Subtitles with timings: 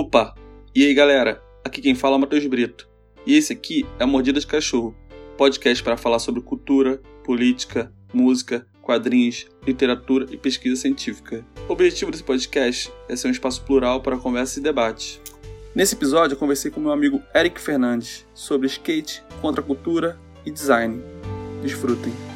[0.00, 0.34] Opa!
[0.74, 2.88] E aí galera, aqui quem fala é o Matheus Brito.
[3.26, 4.96] E esse aqui é Mordida de Cachorro,
[5.36, 11.44] podcast para falar sobre cultura, política, música, quadrinhos, literatura e pesquisa científica.
[11.68, 15.20] O objetivo desse podcast é ser um espaço plural para conversa e debate.
[15.74, 21.02] Nesse episódio eu conversei com meu amigo Eric Fernandes sobre skate, contracultura e design.
[21.62, 22.29] Desfrutem!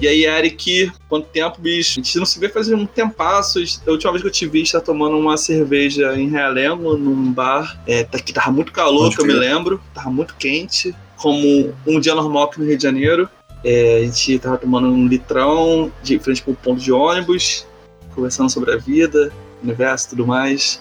[0.00, 2.00] E aí, Eric, quanto tempo, bicho?
[2.00, 3.58] A gente não se vê faz um tempasso.
[3.86, 7.78] A última vez que eu te vi, está tomando uma cerveja em Realengo, num bar
[7.86, 9.78] é, tá, que tava muito calor, que eu me lembro.
[9.92, 13.28] Tava muito quente, como um dia normal aqui no Rio de Janeiro.
[13.62, 17.66] É, a gente tava tomando um litrão de frente pro ponto de ônibus,
[18.14, 19.30] conversando sobre a vida,
[19.62, 20.80] universo e tudo mais.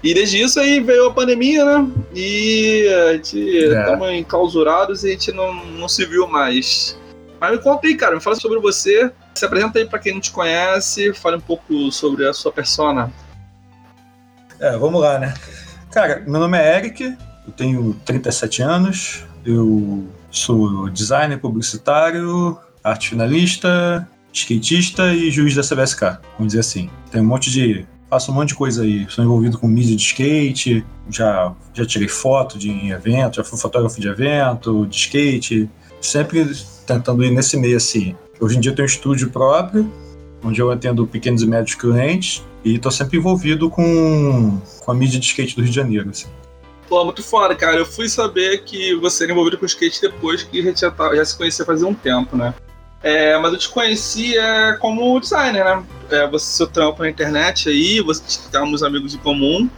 [0.00, 1.88] E desde isso aí veio a pandemia, né?
[2.14, 3.84] E a gente é.
[3.84, 6.96] tava enclausurados e a gente não, não se viu mais.
[7.44, 9.12] Mas me conta aí, cara, me fala sobre você.
[9.34, 13.12] Se apresenta aí para quem não te conhece, fale um pouco sobre a sua persona.
[14.58, 15.34] É, vamos lá, né?
[15.92, 17.04] Cara, meu nome é Eric,
[17.46, 26.18] eu tenho 37 anos, eu sou designer publicitário, arte finalista, skatista e juiz da CBSK,
[26.38, 26.88] vamos dizer assim.
[27.10, 27.86] Tem um monte de.
[28.08, 29.06] Faço um monte de coisa aí.
[29.10, 34.00] Sou envolvido com mídia de skate, já, já tirei foto de evento, já fui fotógrafo
[34.00, 35.68] de evento, de skate.
[36.00, 36.46] Sempre
[36.84, 38.14] tentando ir nesse meio assim.
[38.40, 39.90] Hoje em dia eu tenho um estúdio próprio,
[40.42, 45.18] onde eu atendo pequenos e médios clientes, e estou sempre envolvido com, com a mídia
[45.18, 46.10] de skate do Rio de Janeiro.
[46.10, 46.26] Assim.
[46.88, 47.78] Pô, muito foda, cara.
[47.78, 51.36] Eu fui saber que você era envolvido com skate depois que já, tá, já se
[51.36, 52.54] conhecia fazia um tempo, né?
[53.02, 55.84] É, mas eu te conheci é, como designer, né?
[56.10, 59.68] É, você seu trampo na internet aí, você tínhamos amigos em comum.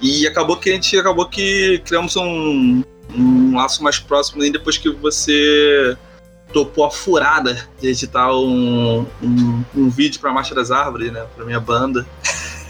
[0.00, 2.82] E acabou que a gente acabou que criamos um,
[3.14, 5.96] um laço mais próximo aí depois que você
[6.52, 11.26] topou a furada de editar um, um, um vídeo pra Marcha das Árvores, né?
[11.34, 12.06] Pra minha banda.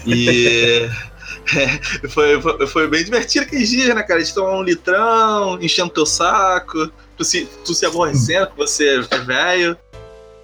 [0.05, 0.89] E.
[1.55, 4.19] É, foi, foi, foi, bem divertido aqueles dias, né, cara?
[4.19, 8.99] A gente tomou um litrão, enchendo teu saco, tu se, tu se aborrecendo que você
[9.09, 9.77] é velho.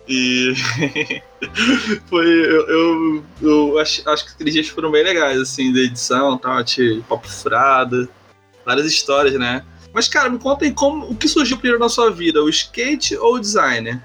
[0.08, 0.54] E.
[2.10, 2.26] foi.
[2.26, 6.64] Eu, eu, eu, acho, acho que aqueles dias foram bem legais, assim, da edição, tal,
[6.64, 8.08] de papo furado,
[8.66, 9.66] várias histórias, né?
[9.94, 13.16] Mas, cara, me conta aí como, o que surgiu primeiro na sua vida, o skate
[13.16, 14.02] ou o designer?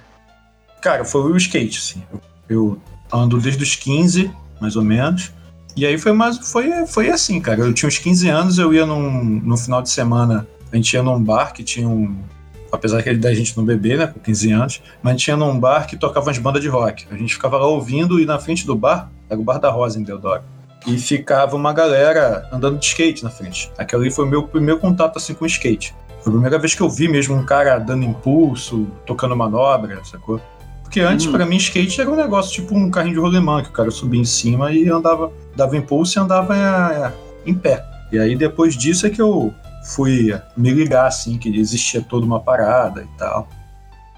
[0.83, 2.03] Cara, foi o skate, assim.
[2.49, 5.33] Eu ando desde os 15, mais ou menos.
[5.75, 7.61] E aí foi mais foi, foi assim, cara.
[7.61, 11.03] Eu tinha uns 15 anos, eu ia num, no final de semana, a gente ia
[11.03, 12.23] num bar que tinha um.
[12.71, 15.37] Apesar que ele da gente não beber, né, com 15 anos, mas a gente ia
[15.37, 17.07] num bar que tocava umas bandas de rock.
[17.11, 19.99] A gente ficava lá ouvindo e na frente do bar, era o Bar da Rosa
[19.99, 20.43] em Deodoro
[20.87, 23.71] e ficava uma galera andando de skate na frente.
[23.77, 25.95] Aquele ali foi o meu primeiro contato assim com skate.
[26.21, 30.41] Foi a primeira vez que eu vi mesmo um cara dando impulso, tocando manobra, sacou?
[30.83, 31.33] Porque antes, hum.
[31.33, 34.21] para mim, skate era um negócio tipo um carrinho de rolemã, que o cara subia
[34.21, 37.13] em cima e andava, dava impulso e andava é,
[37.45, 37.85] em pé.
[38.11, 39.53] E aí, depois disso, é que eu
[39.85, 43.49] fui me ligar, assim, que existia toda uma parada e tal.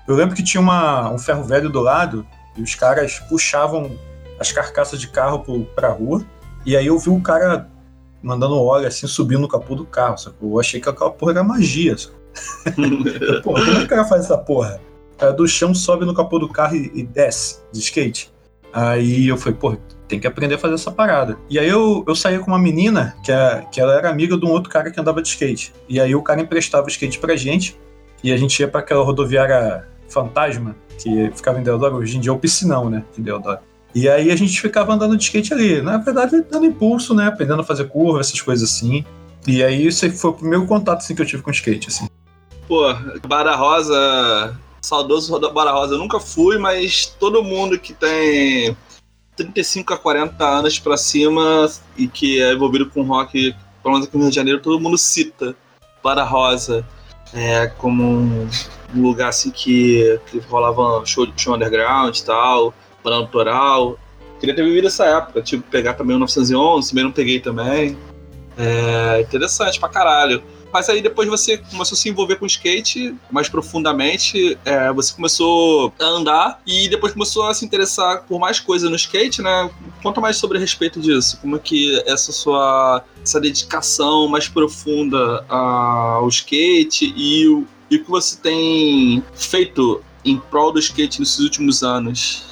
[0.06, 2.24] Eu lembro que tinha uma, um ferro velho do lado
[2.56, 3.90] e os caras puxavam
[4.38, 6.24] as carcaças de carro pro, pra rua
[6.64, 7.68] e aí eu vi um cara
[8.22, 10.52] mandando óleo assim, subindo no capô do carro, sacou?
[10.52, 11.96] Eu achei que aquela porra era magia,
[13.42, 14.80] porra, como é que o cara faz essa porra?
[15.14, 18.32] O cara do chão sobe no capô do carro e, e desce de skate.
[18.72, 19.76] Aí eu falei, pô,
[20.06, 21.36] tem que aprender a fazer essa parada.
[21.48, 24.44] E aí eu, eu saía com uma menina que, é, que ela era amiga de
[24.44, 25.72] um outro cara que andava de skate.
[25.88, 27.78] E aí o cara emprestava o skate pra gente
[28.22, 32.30] e a gente ia para aquela rodoviária fantasma que ficava em Deodoro, hoje em dia
[32.30, 33.60] é o piscinão, né, de Deodoro.
[33.94, 35.82] E aí a gente ficava andando de skate ali.
[35.82, 37.26] Na verdade, dando impulso, né?
[37.26, 39.04] Aprendendo a fazer curva, essas coisas assim.
[39.46, 42.08] E aí esse foi o primeiro contato assim, que eu tive com skate, assim.
[42.68, 42.82] Pô,
[43.26, 48.76] Bara Rosa, saudoso Bara Rosa, eu nunca fui, mas todo mundo que tem
[49.36, 54.16] 35 a 40 anos pra cima e que é envolvido com rock, pelo menos aqui
[54.16, 55.56] no Rio de Janeiro, todo mundo cita
[56.02, 56.86] Bara Rosa
[57.32, 63.98] é, como um lugar assim que, que rolava show, show underground e tal banda autoral.
[64.38, 67.96] Queria ter vivido essa época, tipo, pegar também o 911, também não peguei também.
[68.56, 70.42] É interessante pra caralho.
[70.72, 75.92] Mas aí depois você começou a se envolver com skate mais profundamente, é, você começou
[75.98, 79.70] a andar e depois começou a se interessar por mais coisas no skate, né?
[80.02, 85.44] Conta mais sobre a respeito disso, como é que essa sua essa dedicação mais profunda
[85.48, 91.40] ao skate e o, e o que você tem feito em prol do skate nesses
[91.40, 92.49] últimos anos.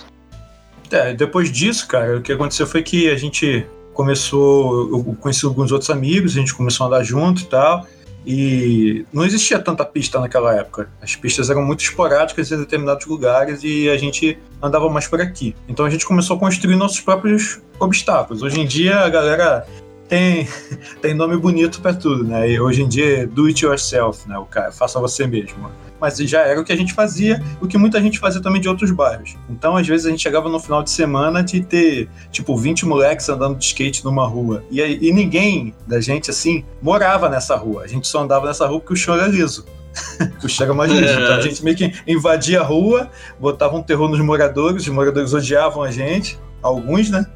[0.91, 5.73] É, depois disso, cara, o que aconteceu foi que a gente começou, eu conheci alguns
[5.73, 7.87] outros amigos, a gente começou a andar junto e tal,
[8.27, 10.91] E não existia tanta pista naquela época.
[11.01, 15.55] As pistas eram muito esporádicas em determinados lugares e a gente andava mais por aqui.
[15.69, 18.43] Então a gente começou a construir nossos próprios obstáculos.
[18.43, 19.67] Hoje em dia a galera
[20.09, 20.47] tem,
[21.01, 22.51] tem nome bonito para tudo, né?
[22.51, 24.37] E hoje em dia é do it yourself, né?
[24.39, 27.77] O cara, faça você mesmo mas já era o que a gente fazia, o que
[27.77, 29.37] muita gente fazia também de outros bairros.
[29.49, 33.29] Então, às vezes, a gente chegava no final de semana de ter, tipo, 20 moleques
[33.29, 34.65] andando de skate numa rua.
[34.71, 37.83] E, e ninguém da gente, assim, morava nessa rua.
[37.83, 39.67] A gente só andava nessa rua porque o chão era liso.
[40.43, 41.13] o chão era mais liso.
[41.13, 45.33] Então, a gente meio que invadia a rua, botava um terror nos moradores, os moradores
[45.33, 47.27] odiavam a gente, alguns, né?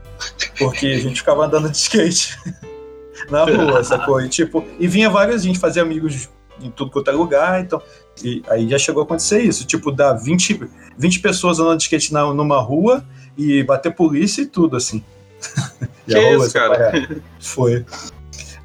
[0.59, 2.39] Porque a gente ficava andando de skate
[3.29, 4.21] na rua, sacou?
[4.21, 6.29] E, tipo, e vinha vários, a gente fazia amigos
[6.61, 7.83] em tudo quanto é lugar, então
[8.23, 10.61] e aí já chegou a acontecer isso, tipo, dar 20,
[10.99, 13.05] 20 pessoas andando de skate na, numa rua
[13.37, 15.03] e bater polícia e tudo, assim.
[16.05, 16.93] Que isso, cara?
[17.41, 17.87] Foi.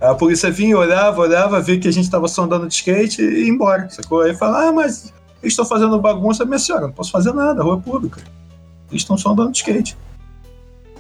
[0.02, 3.44] A polícia vinha, olhava, olhava, via que a gente tava só andando de skate e
[3.44, 4.22] ia embora, sacou?
[4.22, 7.78] Aí fala, ah, mas eles estão fazendo bagunça, minha senhora, não posso fazer nada, rua
[7.78, 8.22] é pública.
[8.90, 9.98] Eles estão só andando de skate.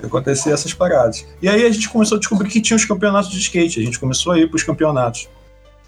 [0.03, 1.25] Acontecia essas paradas.
[1.41, 3.99] E aí a gente começou a descobrir que tinha os campeonatos de skate, a gente
[3.99, 5.27] começou a ir pros campeonatos.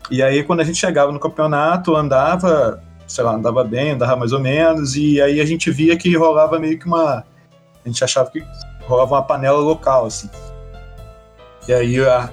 [0.09, 4.33] E aí, quando a gente chegava no campeonato, andava, sei lá, andava bem, andava mais
[4.33, 7.23] ou menos, e aí a gente via que rolava meio que uma.
[7.83, 8.43] A gente achava que
[8.87, 10.29] rolava uma panela local, assim.
[11.67, 12.29] E aí a,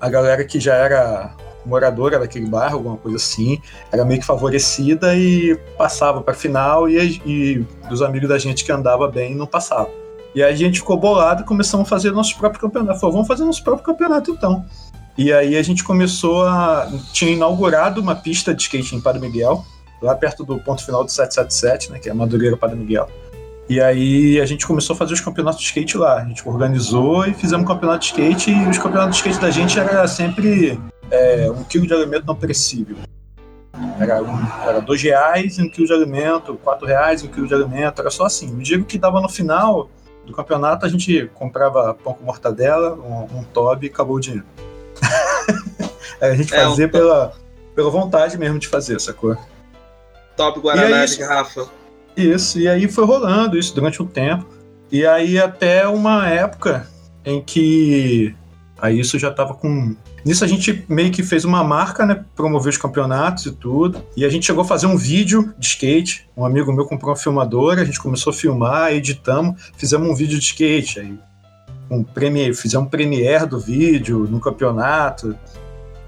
[0.00, 1.34] a galera que já era
[1.66, 3.60] moradora daquele bairro, alguma coisa assim,
[3.92, 8.72] era meio que favorecida e passava para final, e, e os amigos da gente que
[8.72, 9.92] andava bem não passavam.
[10.34, 13.00] E aí a gente ficou bolado e começamos a fazer nosso próprio campeonato.
[13.00, 14.64] Falou, vamos fazer nosso próprio campeonato então.
[15.18, 16.88] E aí a gente começou a.
[17.12, 19.66] Tinha inaugurado uma pista de skate em Padre Miguel,
[20.00, 21.98] lá perto do ponto final do 777, né?
[21.98, 23.10] Que é Madureira Padre Miguel.
[23.68, 26.22] E aí a gente começou a fazer os campeonatos de skate lá.
[26.22, 28.52] A gente organizou e fizemos um campeonato de skate.
[28.52, 30.80] E os campeonatos de skate da gente era sempre
[31.10, 32.96] é, um quilo de alimento não perecível.
[33.98, 38.00] Era, um, era dois reais um quilo de alimento, quatro reais um quilo de alimento.
[38.00, 38.52] Era só assim.
[38.52, 39.90] Eu digo que dava no final
[40.24, 44.46] do campeonato, a gente comprava pão com mortadela, um, um tobe e acabou o dinheiro.
[46.20, 47.32] a gente é, fazia um pela,
[47.74, 49.36] pela vontade mesmo de fazer, sacou?
[50.36, 51.68] Top Guaraná de garrafa.
[52.16, 54.46] Isso, e aí foi rolando isso durante um tempo.
[54.90, 56.88] E aí até uma época
[57.24, 58.34] em que.
[58.76, 59.94] Aí isso já tava com.
[60.24, 62.24] Nisso a gente meio que fez uma marca, né?
[62.34, 64.02] Promover os campeonatos e tudo.
[64.16, 66.28] E a gente chegou a fazer um vídeo de skate.
[66.36, 70.38] Um amigo meu comprou uma filmadora, a gente começou a filmar, editamos, fizemos um vídeo
[70.38, 71.00] de skate.
[71.00, 71.18] Aí
[71.90, 75.36] um premiere, fizemos um premiere do vídeo no campeonato.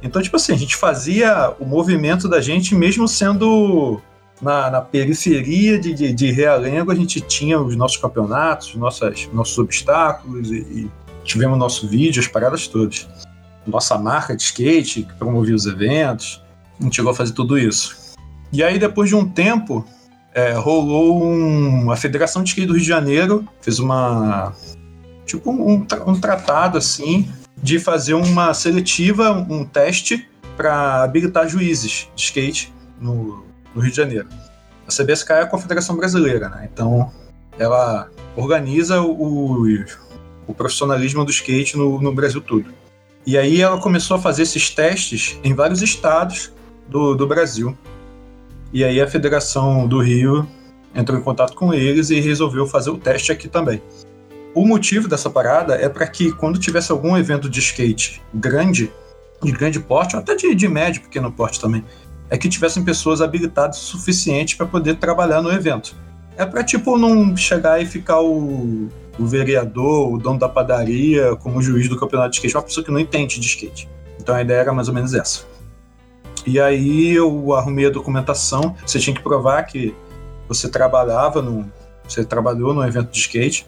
[0.03, 4.01] Então, tipo assim, a gente fazia o movimento da gente mesmo sendo
[4.41, 9.59] na, na periferia de, de, de, Realengo, a gente tinha os nossos campeonatos, nossas, nossos
[9.59, 10.91] obstáculos e, e
[11.25, 13.07] tivemos nosso vídeo, as paradas todas.
[13.67, 16.43] Nossa marca de skate, que promovia os eventos,
[16.79, 18.17] a gente chegou a fazer tudo isso.
[18.53, 19.85] E aí, depois de um tempo,
[20.35, 24.55] é, rolou um, a Federação de Skate do Rio de Janeiro, fez uma,
[25.31, 27.31] tipo um, um tratado assim
[27.63, 33.45] de fazer uma seletiva, um teste para habilitar juízes de skate no,
[33.75, 34.29] no, Rio de Janeiro.
[34.87, 36.69] A CBSK é a Confederação Brasileira, né?
[36.73, 37.13] Então
[37.59, 39.67] ela organiza o,
[40.47, 42.67] o profissionalismo do skate no, no Brasil todo.
[43.27, 46.53] E aí ela começou a fazer esses testes em vários estados
[46.89, 47.77] do, do Brasil.
[48.73, 50.49] E aí a Federação do Rio
[50.95, 53.83] entrou em contato com eles e resolveu fazer o teste aqui também.
[54.53, 58.91] O motivo dessa parada é para que quando tivesse algum evento de skate grande,
[59.43, 61.85] de grande porte, ou até de, de médio, pequeno porte também,
[62.29, 65.95] é que tivessem pessoas habilitadas o suficiente para poder trabalhar no evento.
[66.37, 68.89] É para tipo não chegar e ficar o,
[69.19, 72.91] o vereador, o dono da padaria, como juiz do campeonato de skate, uma pessoa que
[72.91, 73.89] não entende de skate.
[74.19, 75.45] Então a ideia era mais ou menos essa.
[76.45, 78.75] E aí eu arrumei a documentação.
[78.85, 79.95] Você tinha que provar que
[80.49, 81.71] você trabalhava no,
[82.07, 83.67] você trabalhou no evento de skate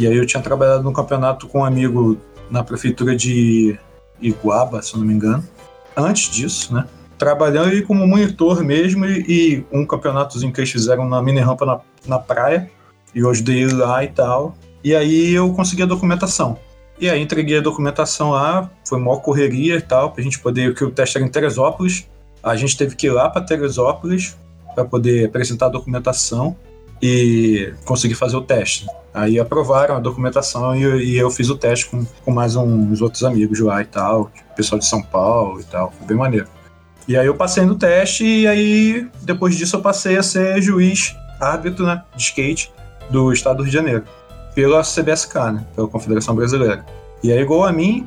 [0.00, 2.16] e aí eu tinha trabalhado no campeonato com um amigo
[2.50, 3.78] na prefeitura de
[4.18, 5.44] Iguaba, se não me engano.
[5.94, 6.86] Antes disso, né?
[7.18, 11.66] Trabalhando aí como monitor mesmo e, e um campeonatozinho que eles fizeram na mini rampa
[11.66, 12.70] na, na praia.
[13.14, 14.56] E eu ajudei lá e tal.
[14.82, 16.58] E aí eu consegui a documentação.
[16.98, 20.82] E aí entreguei a documentação lá, foi maior correria e tal, pra gente poder, que
[20.82, 22.08] o teste era em Teresópolis.
[22.42, 24.34] A gente teve que ir lá para Teresópolis
[24.74, 26.56] para poder apresentar a documentação
[27.02, 28.86] e conseguir fazer o teste.
[29.12, 33.24] Aí aprovaram a documentação e, e eu fiz o teste com, com mais uns outros
[33.24, 36.46] amigos lá e tal, pessoal de São Paulo e tal, foi bem maneiro.
[37.08, 41.14] E aí eu passei no teste e aí depois disso eu passei a ser juiz
[41.40, 42.70] árbitro né, de skate
[43.08, 44.04] do estado do Rio de Janeiro,
[44.54, 46.84] pela CBSK, né, pela Confederação Brasileira.
[47.22, 48.06] E aí igual a mim,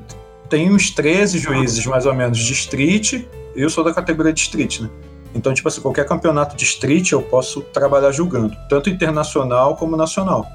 [0.49, 3.25] tem uns 13 juízes, mais ou menos, de street.
[3.55, 4.89] Eu sou da categoria de street, né?
[5.35, 10.45] Então, tipo assim, qualquer campeonato de street eu posso trabalhar julgando, tanto internacional como nacional.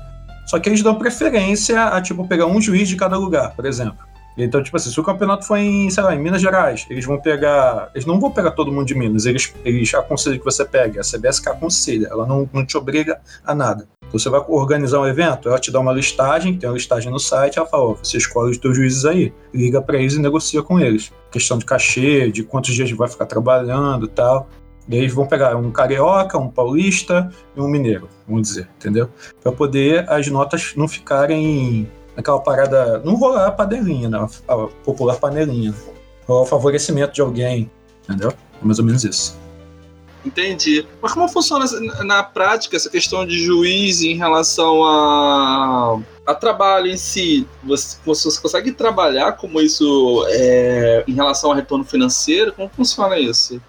[0.46, 3.98] Só que eles dão preferência a, tipo, pegar um juiz de cada lugar, por exemplo.
[4.38, 7.20] Então, tipo assim, se o campeonato for em, sei lá, em Minas Gerais, eles vão
[7.20, 7.90] pegar.
[7.92, 10.98] Eles não vão pegar todo mundo de Minas, eles, eles aconselham que você pegue.
[10.98, 13.88] A CBS que aconselha, ela não, não te obriga a nada.
[14.06, 17.18] Então, você vai organizar um evento, ela te dá uma listagem, tem uma listagem no
[17.18, 20.62] site, ela fala: ó, você escolhe os teus juízes aí, liga para eles e negocia
[20.62, 21.12] com eles.
[21.32, 24.48] Questão de cachê, de quantos dias vai ficar trabalhando e tal.
[24.90, 29.10] Eles vão pegar um carioca, um paulista e um mineiro, vamos dizer, entendeu?
[29.42, 32.98] Para poder as notas não ficarem naquela parada.
[33.04, 34.26] Não rolar a panelinha, né?
[34.48, 35.74] A popular panelinha.
[36.26, 37.70] Rolar o favorecimento de alguém,
[38.04, 38.30] entendeu?
[38.30, 39.38] É mais ou menos isso.
[40.24, 40.86] Entendi.
[41.00, 41.64] Mas como funciona
[42.04, 47.46] na prática essa questão de juiz em relação a, a trabalho em si?
[47.64, 52.52] Você, você consegue trabalhar como isso é, em relação ao retorno financeiro?
[52.52, 53.60] Como funciona isso?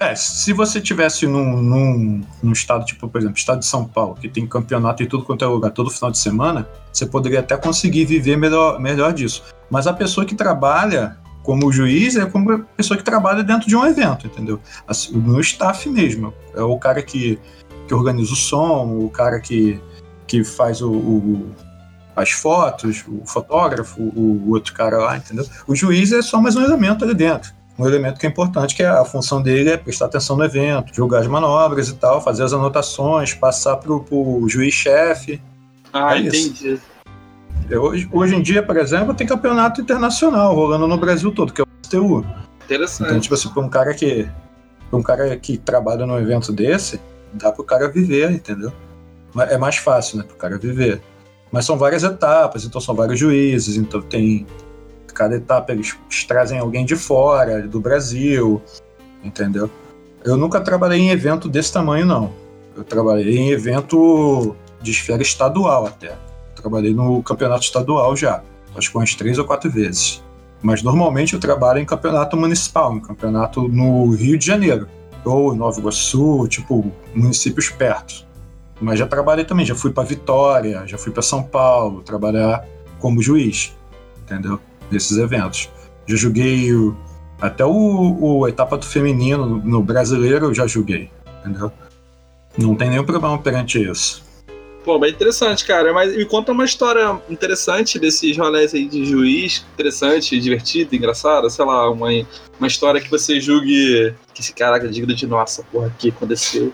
[0.00, 4.14] É, se você tivesse num, num, num, estado, tipo, por exemplo, estado de São Paulo,
[4.14, 7.54] que tem campeonato em tudo quanto é lugar, todo final de semana, você poderia até
[7.54, 9.44] conseguir viver melhor, melhor disso.
[9.70, 13.76] Mas a pessoa que trabalha como juiz é como a pessoa que trabalha dentro de
[13.76, 14.58] um evento, entendeu?
[14.88, 16.32] Assim, no staff mesmo.
[16.54, 17.38] É o cara que,
[17.86, 19.78] que organiza o som, o cara que,
[20.26, 21.54] que faz o, o
[22.16, 25.46] as fotos, o fotógrafo, o, o outro cara lá, entendeu?
[25.66, 28.82] O juiz é só mais um elemento ali dentro um elemento que é importante, que
[28.82, 32.42] é a função dele é prestar atenção no evento, julgar as manobras e tal, fazer
[32.42, 35.40] as anotações, passar pro, pro juiz-chefe.
[35.92, 36.78] Ah, é entendi.
[37.70, 41.64] Hoje, hoje em dia, por exemplo, tem campeonato internacional rolando no Brasil todo, que é
[41.64, 42.26] o STU.
[42.64, 43.08] Interessante.
[43.08, 44.28] Então, tipo assim, pra um cara que.
[44.90, 47.00] Pra um cara que trabalha num evento desse,
[47.32, 48.72] dá pro cara viver, entendeu?
[49.48, 50.24] É mais fácil, né?
[50.24, 51.00] Pro cara viver.
[51.52, 54.46] Mas são várias etapas, então são vários juízes, então tem
[55.12, 58.60] cada etapa eles trazem alguém de fora, do Brasil,
[59.22, 59.70] entendeu?
[60.24, 62.32] Eu nunca trabalhei em evento desse tamanho, não.
[62.76, 66.14] Eu trabalhei em evento de esfera estadual até.
[66.54, 68.42] Trabalhei no campeonato estadual já,
[68.76, 70.22] acho que umas três ou quatro vezes.
[70.62, 74.86] Mas normalmente eu trabalho em campeonato municipal, em campeonato no Rio de Janeiro,
[75.24, 78.26] ou Nova Iguaçu, tipo, municípios perto.
[78.80, 82.66] Mas já trabalhei também, já fui para Vitória, já fui para São Paulo trabalhar
[82.98, 83.74] como juiz,
[84.22, 84.60] entendeu?
[84.90, 85.68] Desses eventos.
[86.06, 86.96] Já joguei o,
[87.40, 91.72] até o, o etapa do feminino no, no brasileiro, eu já joguei, entendeu?
[92.58, 94.22] Não tem nenhum problema perante isso.
[94.84, 95.92] Pô, bem interessante, cara.
[95.92, 101.64] Mas me conta uma história interessante desses rolês aí de juiz, interessante, divertido, engraçado, sei
[101.64, 102.08] lá, uma,
[102.58, 106.72] uma história que você julgue que esse caraca diga de nossa, porra, que aconteceu?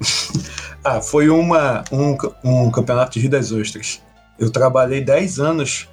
[0.84, 4.02] ah, foi uma, um, um campeonato de Rio das Ostras.
[4.38, 5.88] Eu trabalhei 10 anos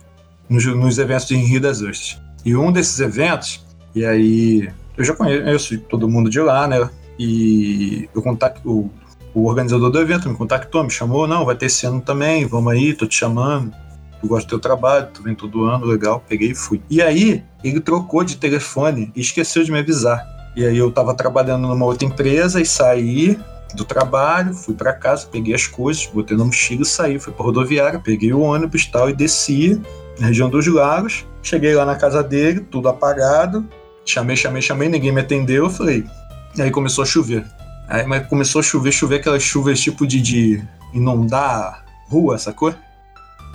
[0.49, 2.21] nos, nos eventos em Rio das Ostras.
[2.45, 6.89] E um desses eventos, e aí eu já conheço todo mundo de lá, né?
[7.17, 8.89] E eu contato, o,
[9.33, 12.73] o organizador do evento me contactou, me chamou, não, vai ter esse ano também, vamos
[12.73, 13.73] aí, tô te chamando.
[14.21, 16.81] Eu gosto do teu trabalho, tu vem todo ano, legal, peguei e fui.
[16.89, 20.25] E aí, ele trocou de telefone e esqueceu de me avisar.
[20.55, 23.39] E aí eu tava trabalhando numa outra empresa e saí
[23.73, 27.43] do trabalho, fui para casa, peguei as coisas, botei no mochila e saí, fui pra
[27.43, 29.81] rodoviária, peguei o ônibus tal e desci
[30.19, 31.25] na região dos lagos.
[31.41, 33.67] Cheguei lá na casa dele, tudo apagado.
[34.05, 35.65] Chamei, chamei, chamei, ninguém me atendeu.
[35.65, 36.05] Eu falei.
[36.55, 37.45] E aí começou a chover.
[37.87, 42.73] Aí mas começou a chover, chover aquelas chuvas tipo de, de inundar rua, sacou?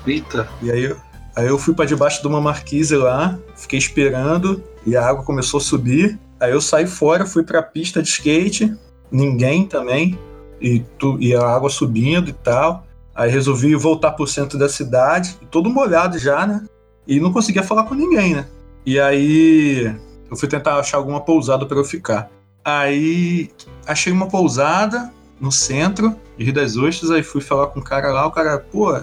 [0.07, 0.49] Eita.
[0.63, 0.95] E aí,
[1.35, 5.59] aí eu fui para debaixo de uma marquise lá, fiquei esperando e a água começou
[5.59, 6.19] a subir.
[6.41, 8.75] Aí eu saí fora, fui pra pista de skate,
[9.11, 10.19] ninguém também,
[10.61, 12.87] e, tu, e a água subindo e tal.
[13.19, 16.63] Aí resolvi voltar pro centro da cidade, todo molhado já, né?
[17.05, 18.47] E não conseguia falar com ninguém, né?
[18.87, 19.93] E aí
[20.31, 22.31] eu fui tentar achar alguma pousada para eu ficar.
[22.65, 23.51] Aí
[23.85, 28.13] achei uma pousada no centro de Rio das Ostras, aí fui falar com o cara
[28.13, 28.97] lá, o cara, pô,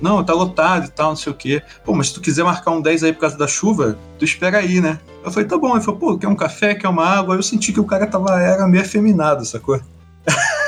[0.00, 1.62] não, tá lotado e tal, não sei o quê.
[1.84, 4.58] Pô, mas se tu quiser marcar um 10 aí por causa da chuva, tu espera
[4.58, 4.98] aí, né?
[5.24, 5.76] Eu falei, tá bom.
[5.76, 7.34] Ele falou, pô, quer um café, quer uma água?
[7.34, 9.80] Aí eu senti que o cara tava, era meio afeminado, sacou?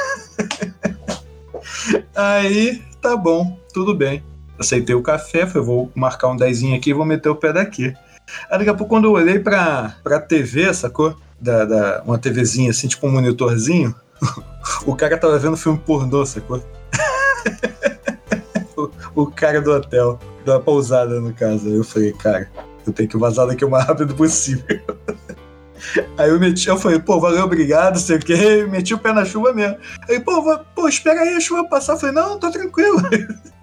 [2.14, 4.22] Aí, tá bom, tudo bem.
[4.58, 7.94] Aceitei o café, falei, vou marcar um dezinho aqui e vou meter o pé daqui.
[8.48, 11.16] Aí daqui a pouco, quando eu olhei pra, pra TV, sacou?
[11.40, 13.94] Da, da, uma TVzinha assim, tipo um monitorzinho,
[14.86, 16.62] o cara tava vendo filme pornô, sacou?
[18.76, 21.66] o, o cara do hotel, da pousada, no caso.
[21.66, 22.48] Aí eu falei, cara,
[22.86, 24.64] eu tenho que vazar daqui o mais rápido possível.
[26.16, 29.24] Aí eu meti, eu falei, pô, valeu, obrigado, sei o quê, meti o pé na
[29.24, 29.76] chuva mesmo.
[30.08, 31.94] Aí, pô, pô, espera aí a chuva passar.
[31.94, 32.98] Eu falei, não, tô tranquilo.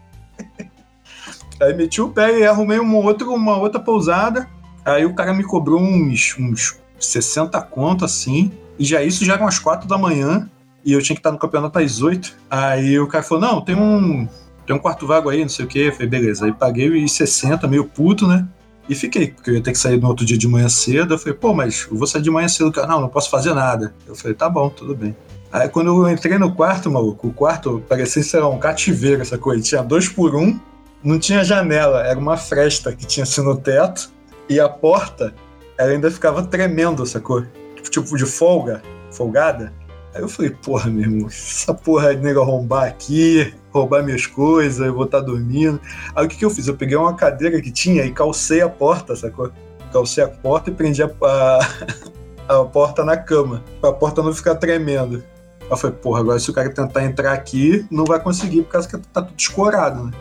[1.62, 4.48] Aí meti o pé e arrumei uma outra, uma outra pousada.
[4.84, 8.52] Aí o cara me cobrou uns, uns 60 conto assim.
[8.80, 10.50] E já isso já eram as 4 da manhã.
[10.84, 12.36] E eu tinha que estar no campeonato às 8.
[12.50, 14.28] Aí o cara falou: Não, tem um,
[14.66, 15.80] tem um quarto vago aí, não sei o quê.
[15.88, 16.46] Eu falei: Beleza.
[16.46, 18.48] Aí paguei os 60, meio puto, né?
[18.90, 21.14] E fiquei, porque eu ia ter que sair no outro dia de manhã cedo.
[21.14, 22.72] Eu falei: Pô, mas eu vou sair de manhã cedo.
[22.72, 23.94] Cara, não, não posso fazer nada.
[24.08, 25.16] Eu falei: Tá bom, tudo bem.
[25.52, 29.62] Aí quando eu entrei no quarto, maluco, o quarto parecia ser um cativeiro, essa coisa.
[29.62, 30.58] Tinha dois por um,
[31.04, 34.10] não tinha janela, era uma fresta que tinha assim no teto.
[34.48, 35.34] E a porta,
[35.78, 37.46] ela ainda ficava tremendo, sacou?
[37.90, 39.74] Tipo de folga, folgada.
[40.14, 44.86] Aí eu falei, porra, meu irmão, essa porra de nego arrombar aqui, roubar minhas coisas,
[44.86, 45.80] eu vou estar tá dormindo.
[46.16, 46.68] Aí o que, que eu fiz?
[46.68, 49.52] Eu peguei uma cadeira que tinha e calcei a porta, sacou?
[49.92, 51.60] Calcei a porta e prendi a, a,
[52.62, 55.24] a porta na cama, pra porta não ficar tremendo.
[55.70, 58.88] Aí falei, porra, agora se o cara tentar entrar aqui, não vai conseguir, por causa
[58.90, 60.12] que tá tudo escorado, né?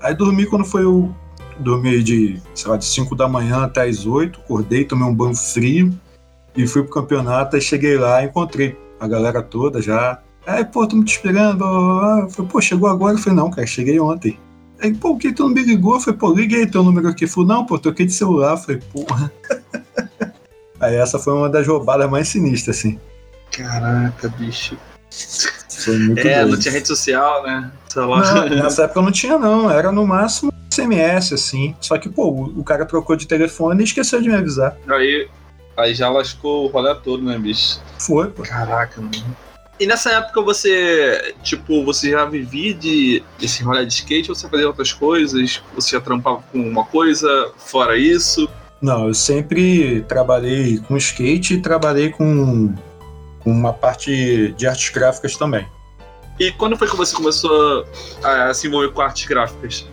[0.00, 1.14] Aí dormi quando foi o.
[1.58, 5.36] Dormi de, sei lá, de 5 da manhã até as 8, acordei, tomei um banho
[5.36, 5.94] frio
[6.56, 7.54] e fui pro campeonato.
[7.54, 10.20] Aí cheguei lá, encontrei a galera toda já.
[10.46, 11.58] Aí, pô, tô me te esperando.
[11.58, 12.20] Blá, blá, blá.
[12.24, 13.14] Eu falei, pô, chegou agora?
[13.14, 14.38] Eu falei, não, cara, cheguei ontem.
[14.80, 15.94] Aí, pô, o que tu não me ligou?
[15.94, 17.24] Eu falei, pô, liguei teu número aqui.
[17.24, 18.52] Eu falei, não, pô, troquei de celular.
[18.52, 19.32] Eu falei, porra.
[20.80, 23.00] Aí essa foi uma das roubadas mais sinistras, assim.
[23.50, 24.76] Caraca, bicho.
[25.70, 26.52] Foi muito É, doido.
[26.52, 27.70] não tinha rede social, né?
[27.96, 29.70] Não, nessa época não tinha, não.
[29.70, 31.74] Era no máximo SMS, assim.
[31.80, 34.76] Só que, pô, o o cara trocou de telefone e esqueceu de me avisar.
[34.88, 35.28] Aí,
[35.76, 37.80] aí já lascou o rolê todo, né, bicho?
[37.98, 38.42] Foi, pô.
[38.42, 39.36] Caraca, mano.
[39.78, 44.48] E nessa época você, tipo, você já vivia de, desse rolê de skate ou você
[44.48, 45.62] fazia outras coisas?
[45.74, 48.48] Você já trampava com uma coisa fora isso?
[48.80, 52.72] Não, eu sempre trabalhei com skate e trabalhei com,
[53.44, 55.66] uma parte de artes gráficas também.
[56.38, 57.86] E quando foi que você começou
[58.22, 59.86] a se envolver com artes gráficas?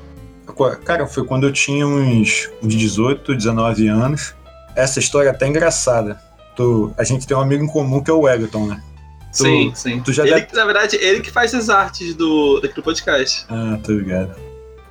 [0.84, 4.36] Cara, foi quando eu tinha uns, uns 18, 19 anos.
[4.76, 6.22] Essa história é até engraçada.
[6.98, 8.84] A gente tem um amigo em comum que é o Wellington, né?
[9.32, 10.00] Tu- sim, sim.
[10.02, 13.46] tu já ele, deve- Na verdade, ele que faz as artes do, daqui do podcast.
[13.50, 14.36] Ah, tô ligado.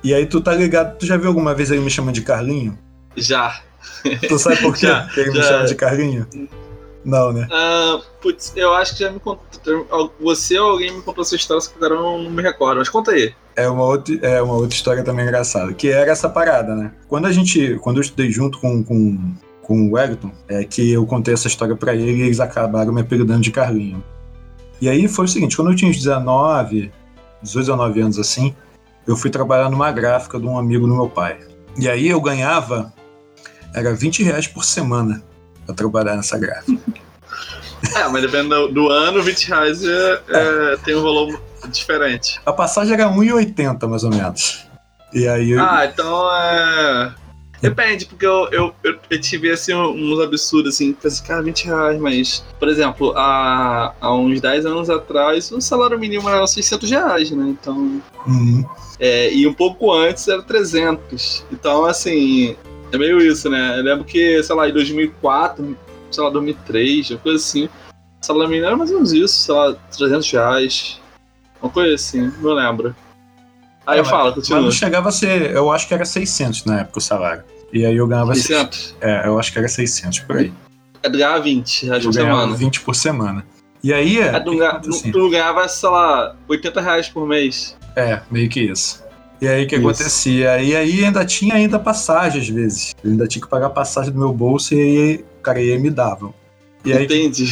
[0.03, 2.77] E aí tu tá ligado, tu já viu alguma vez ele me chamando de Carlinho?
[3.15, 3.61] Já.
[4.27, 5.43] Tu sabe por quê Já, que ele me já.
[5.43, 6.27] chama de Carlinho?
[7.05, 7.47] Não, né?
[7.51, 9.43] Ah, putz, eu acho que já me contou.
[10.19, 12.77] Você ou alguém me contou essa história, só que agora eu não, me recordo.
[12.79, 13.33] Mas conta aí.
[13.55, 16.91] É uma, outra, é uma outra história também engraçada, que era essa parada, né?
[17.07, 17.75] Quando a gente.
[17.81, 21.75] Quando eu estudei junto com, com, com o Wellington, é que eu contei essa história
[21.75, 24.03] pra ele e eles acabaram me apelidando de Carlinho.
[24.81, 26.91] E aí foi o seguinte, quando eu tinha uns 19,
[27.43, 28.55] 18, 19 anos assim,
[29.05, 31.39] eu fui trabalhar numa gráfica de um amigo do meu pai.
[31.77, 32.91] E aí eu ganhava,
[33.75, 35.23] era 20 reais por semana
[35.67, 36.81] pra trabalhar nessa gráfica.
[37.95, 42.39] É, mas dependendo do, do ano, 20 reais é, é, tem um valor diferente.
[42.45, 44.67] A passagem era 1,80 mais ou menos.
[45.11, 47.13] E aí eu, Ah, então é.
[47.61, 51.65] Depende, porque eu, eu, eu, eu tive assim, uns absurdos assim, pensei, assim, cara, 20
[51.65, 56.89] reais, mas, por exemplo, há, há uns 10 anos atrás, o salário mínimo era 600
[56.89, 57.49] reais, né?
[57.49, 58.01] Então.
[58.25, 58.65] Uhum.
[58.99, 61.45] É, e um pouco antes era 300.
[61.51, 62.55] Então, assim,
[62.91, 63.77] é meio isso, né?
[63.79, 65.77] Eu lembro que, sei lá, em 2004,
[66.09, 69.53] sei lá, 2003, uma coisa assim, o salário mínimo era mais ou menos isso, sei
[69.53, 71.01] lá, 300 reais.
[71.61, 72.95] Uma coisa assim, não lembro.
[73.85, 74.61] Aí É, eu mas- falo, Mas continua.
[74.61, 77.43] não chegava a ser, eu acho que era 600 na época o salário.
[77.73, 78.79] E aí eu ganhava 600.
[78.79, 78.95] 600?
[79.01, 80.51] É, eu acho que era 600 por aí.
[81.03, 82.57] É ganhar 20 reais Eu por ganhava semana.
[82.57, 83.45] 20 por semana.
[83.83, 87.75] E aí, é, É, tu, assim, tu ganhava, sei lá, 80 reais por mês.
[87.95, 89.01] é, meio que isso.
[89.41, 89.87] E aí o que Isso.
[89.87, 90.61] acontecia?
[90.61, 92.93] E aí ainda tinha ainda passagem às vezes.
[93.03, 95.89] Eu ainda tinha que pagar passagem do meu bolso e aí o cara ia me
[95.89, 96.31] dava.
[96.85, 97.45] E aí, Entende?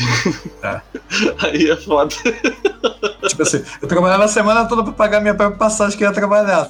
[0.61, 0.81] É.
[1.41, 2.13] Aí é foda.
[3.39, 6.13] tipo assim, eu trabalhava a semana toda pra pagar minha própria passagem que eu ia
[6.13, 6.69] trabalhar.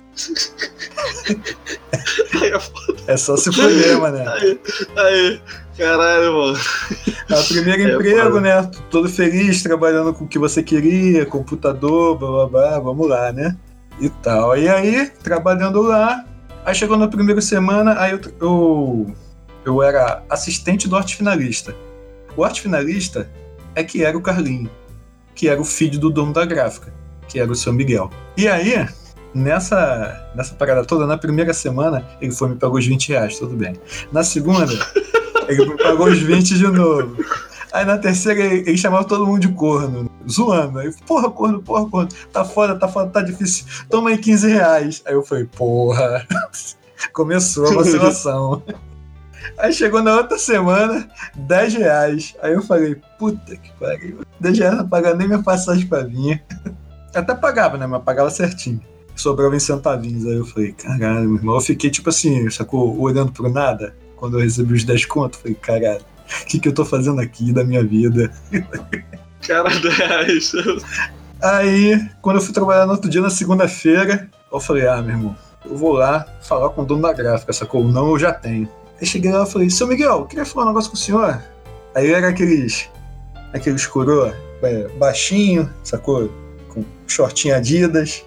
[2.42, 3.14] É.
[3.14, 4.28] É só se fuder, mané.
[4.28, 4.60] Aí,
[4.98, 5.42] aí.
[5.78, 6.60] Caralho, mano.
[7.30, 8.70] É o primeiro É, emprego, né?
[8.90, 13.56] Todo feliz, trabalhando com o que você queria, computador, blá blá blá, vamos lá, né?
[14.00, 14.58] E tal.
[14.58, 16.26] E aí, trabalhando lá,
[16.66, 19.16] aí chegou na primeira semana, aí eu, eu,
[19.66, 21.74] eu era assistente do arte finalista.
[22.36, 23.30] O arte finalista
[23.74, 24.70] é que era o Carlinho,
[25.40, 26.94] que era o filho do dono da gráfica,
[27.26, 28.12] que era o seu Miguel.
[28.36, 28.86] E aí,
[29.34, 33.56] nessa, nessa parada toda, na primeira semana, ele foi me pagou os 20 reais, tudo
[33.56, 33.74] bem.
[34.12, 34.74] Na segunda,
[35.48, 37.24] ele me pagou os 20 de novo.
[37.72, 40.80] Aí na terceira ele, ele chamava todo mundo de corno, zoando.
[40.80, 43.66] Aí, porra, corno, porra, corno, tá foda, tá foda, tá difícil.
[43.90, 45.02] Toma aí 15 reais.
[45.06, 46.28] Aí eu falei, porra.
[47.14, 48.62] Começou a vacilação.
[49.58, 52.36] Aí chegou na outra semana, 10 reais.
[52.42, 54.20] Aí eu falei, puta que pariu.
[54.40, 56.44] 10 reais não pagava nem minha passagem pra vir.
[57.14, 57.88] Até pagava, né?
[57.88, 58.82] Mas pagava certinho.
[59.16, 60.26] sobrava em centavinhos.
[60.26, 61.56] Aí eu falei, caralho, meu irmão.
[61.56, 63.00] Eu fiquei tipo assim, sacou?
[63.00, 63.96] Olhando pro nada.
[64.16, 66.02] Quando eu recebi os 10 contos, falei, caralho,
[66.42, 68.32] o que, que eu tô fazendo aqui da minha vida?
[69.48, 70.52] Cara, 10.
[71.42, 75.38] Aí, quando eu fui trabalhar no outro dia, na segunda-feira, eu falei, ah, meu irmão,
[75.66, 77.84] eu vou lá falar com o dono da gráfica, sacou?
[77.84, 78.70] Não, eu já tenho.
[79.00, 81.42] Aí cheguei lá e falei, seu Miguel, eu queria falar um negócio com o senhor.
[81.96, 82.90] Aí era aqueles,
[83.54, 84.36] aqueles coroa,
[84.98, 86.30] baixinho, sacou?
[86.70, 88.24] Com shortinho Adidas,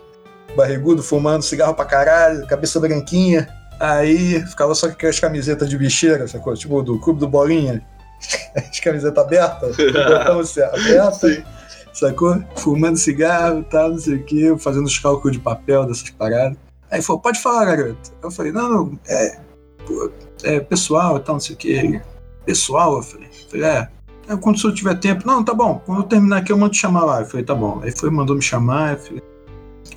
[0.56, 3.48] barrigudo, fumando cigarro pra caralho, cabeça branquinha.
[3.78, 6.54] Aí ficava só com aquelas camisetas de bicheira, sacou?
[6.54, 7.84] Tipo do clube do Bolinha.
[8.54, 10.40] As camisetas abertas, botão
[10.72, 11.44] aberto,
[11.92, 12.42] sacou?
[12.56, 16.56] Fumando cigarro e tal, não sei o quê, fazendo os cálculos de papel dessas paradas.
[16.90, 18.12] Aí falou, pode falar, garoto.
[18.22, 19.38] Eu falei, não, não, é,
[19.86, 22.00] pô, é pessoal e tal, não sei o quê.
[22.44, 23.88] Pessoal, eu falei, eu falei é,
[24.28, 26.72] é, quando o senhor tiver tempo, não, tá bom, quando eu terminar aqui eu mando
[26.72, 27.20] te chamar lá.
[27.20, 27.80] Eu falei, tá bom.
[27.82, 29.22] Aí foi, mandou me chamar, eu falei,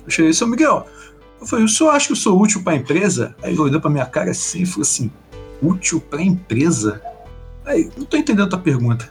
[0.04, 0.86] eu cheguei, seu Miguel,
[1.40, 3.34] eu falei, o senhor acha que eu sou útil pra empresa?
[3.42, 5.10] Aí ele olhou pra minha cara assim e falou assim,
[5.62, 7.02] útil pra empresa?
[7.64, 9.10] Aí, não tô entendendo a tua pergunta.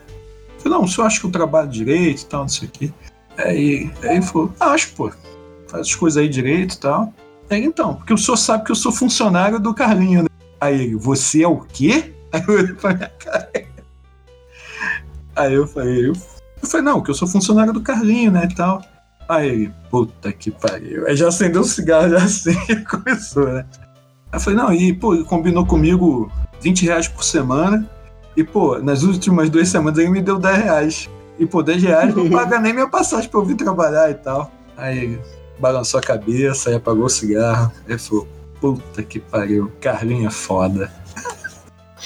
[0.56, 2.72] Eu falei, não, o senhor acha que eu trabalho direito e tal, não sei o
[2.72, 2.94] quê.
[3.38, 5.12] Aí, aí ele falou, ah, acho, pô,
[5.68, 7.14] faz as coisas aí direito e tal.
[7.50, 10.30] Aí, então, porque o senhor sabe que eu sou funcionário do Carlinho, né?
[10.66, 12.12] Aí ele, você é o quê?
[12.34, 13.52] Aí eu olhei pra minha cara.
[15.36, 18.56] Aí eu falei, eu, eu falei, não, que eu sou funcionário do Carlinho, né, e
[18.56, 18.82] tal.
[19.30, 21.06] Aí ele, puta que pariu.
[21.06, 22.56] Aí já acendeu um cigarro, já assim,
[22.90, 23.66] começou, né?
[24.32, 27.88] Aí eu falei, não, e, pô, ele combinou comigo 20 reais por semana.
[28.36, 31.10] E, pô, nas últimas duas semanas ele me deu 10 reais.
[31.38, 34.52] E, pô, 10 reais não paga nem minha passagem pra eu vir trabalhar e tal.
[34.76, 35.22] Aí ele
[35.60, 37.72] balançou a cabeça, aí apagou o cigarro.
[37.88, 38.28] Aí falou,
[38.74, 40.92] puta que pariu, Carlinho é foda.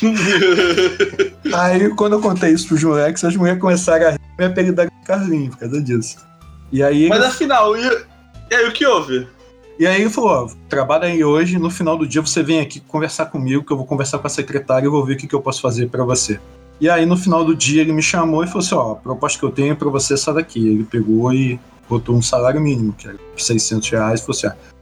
[1.53, 5.05] aí, quando eu contei isso pros moleques, as mulheres começaram a rir, me apelidar de
[5.05, 6.17] Carlinho por causa disso.
[6.71, 7.07] E aí.
[7.09, 7.81] Mas afinal, e,
[8.51, 9.27] e aí o que houve?
[9.79, 12.81] E aí ele falou: ó, trabalha aí hoje, no final do dia você vem aqui
[12.81, 15.33] conversar comigo, que eu vou conversar com a secretária e vou ver o que, que
[15.33, 16.39] eu posso fazer para você.
[16.81, 19.39] E aí no final do dia ele me chamou e falou assim: ó, a proposta
[19.39, 20.67] que eu tenho para você é essa daqui.
[20.67, 24.78] Ele pegou e botou um salário mínimo, que era 600 reais, e falou assim: ó,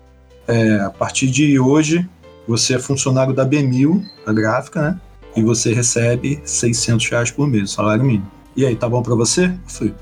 [0.47, 2.07] é, a partir de hoje
[2.47, 5.01] você é funcionário da B1000, a gráfica, né?
[5.35, 8.31] E você recebe 600 reais por mês, salário mínimo.
[8.55, 9.45] E aí, tá bom pra você?
[9.45, 9.95] Eu falei,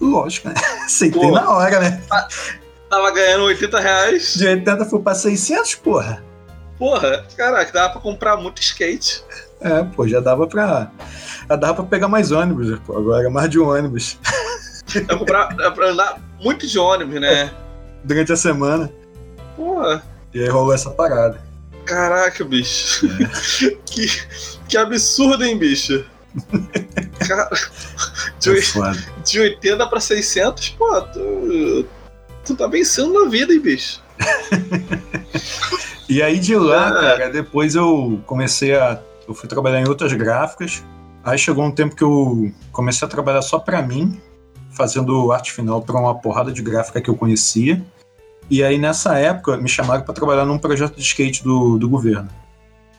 [0.00, 0.54] lógico, né?
[0.84, 2.02] Aceitei na hora, né?
[2.88, 4.34] Tava ganhando 80 reais.
[4.34, 6.22] De 80 foi pra 600, porra.
[6.78, 9.24] Porra, caraca, dava pra comprar muito skate.
[9.60, 10.92] É, pô, já dava pra.
[11.48, 12.96] Já dava pra pegar mais ônibus, pô.
[12.96, 14.16] Agora mais de um ônibus.
[14.94, 17.50] Dá pra, comprar, dá pra andar muito de ônibus, né?
[18.04, 18.90] Durante a semana.
[19.58, 20.02] Porra.
[20.32, 21.40] E aí rolou essa parada.
[21.84, 23.06] Caraca, bicho.
[23.06, 23.70] É.
[23.84, 24.06] que,
[24.68, 26.04] que absurdo, hein, bicho?
[27.26, 27.48] Cara,
[28.38, 31.86] de, É de 80 pra 600, pô, tu,
[32.44, 34.00] tu tá vencendo na vida, hein, bicho?
[36.08, 37.16] E aí de lá, Ah.
[37.18, 38.98] cara, depois eu comecei a.
[39.28, 40.82] Eu fui trabalhar em outras gráficas.
[41.22, 44.18] Aí chegou um tempo que eu comecei a trabalhar só pra mim,
[44.70, 47.82] fazendo arte final pra uma porrada de gráfica que eu conhecia.
[48.50, 52.28] E aí nessa época me chamaram pra trabalhar num projeto de skate do, do governo.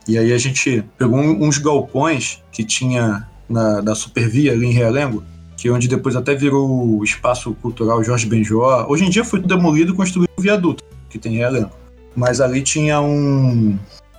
[0.08, 5.24] E aí a gente pegou uns galpões que tinha na, da Supervia ali em Realengo,
[5.58, 8.86] que é onde depois até virou o espaço cultural Jorge Benjó.
[8.88, 11.72] Hoje em dia foi demolido e construído um viaduto que tem em Realengo.
[12.16, 13.78] Mas ali tinha um,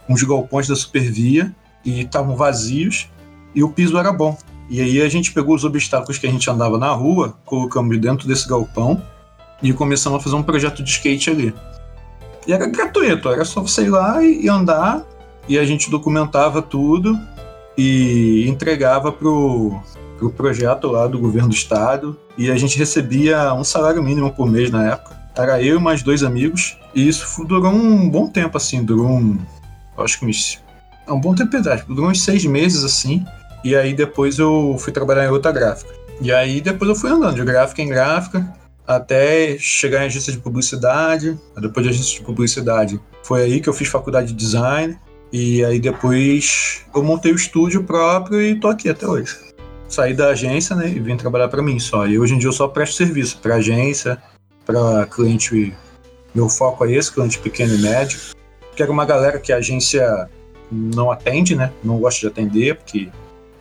[0.08, 3.08] uns galpões da Supervia e estavam vazios
[3.54, 4.36] e o piso era bom.
[4.68, 8.28] E aí a gente pegou os obstáculos que a gente andava na rua, colocamos dentro
[8.28, 9.02] desse galpão
[9.62, 11.54] e começamos a fazer um projeto de skate ali.
[12.46, 15.04] E era gratuito, era só você ir lá e, andar
[15.48, 17.18] e a gente documentava tudo
[17.76, 19.78] e entregava pro,
[20.18, 24.50] pro projeto lá do governo do estado e a gente recebia um salário mínimo por
[24.50, 25.18] mês na época.
[25.36, 29.38] Era eu e mais dois amigos e isso durou um bom tempo assim, durou um,
[29.98, 30.60] acho que uns,
[31.06, 33.24] é um bom tempo atrás, durou uns seis meses assim
[33.62, 35.92] e aí depois eu fui trabalhar em outra gráfica.
[36.20, 38.59] E aí depois eu fui andando de gráfica em gráfica
[38.96, 41.38] até chegar em agência de publicidade.
[41.60, 44.98] Depois de agência de publicidade, foi aí que eu fiz faculdade de design.
[45.32, 49.36] E aí depois eu montei o estúdio próprio e tô aqui até hoje.
[49.88, 52.06] Saí da agência, né, e vim trabalhar para mim só.
[52.06, 54.20] E hoje em dia eu só presto serviço para agência,
[54.66, 55.72] para cliente.
[56.34, 58.18] Meu foco é esse, cliente pequeno e médio.
[58.74, 60.28] Quero uma galera que a agência
[60.70, 61.72] não atende, né?
[61.82, 63.08] Não gosta de atender, porque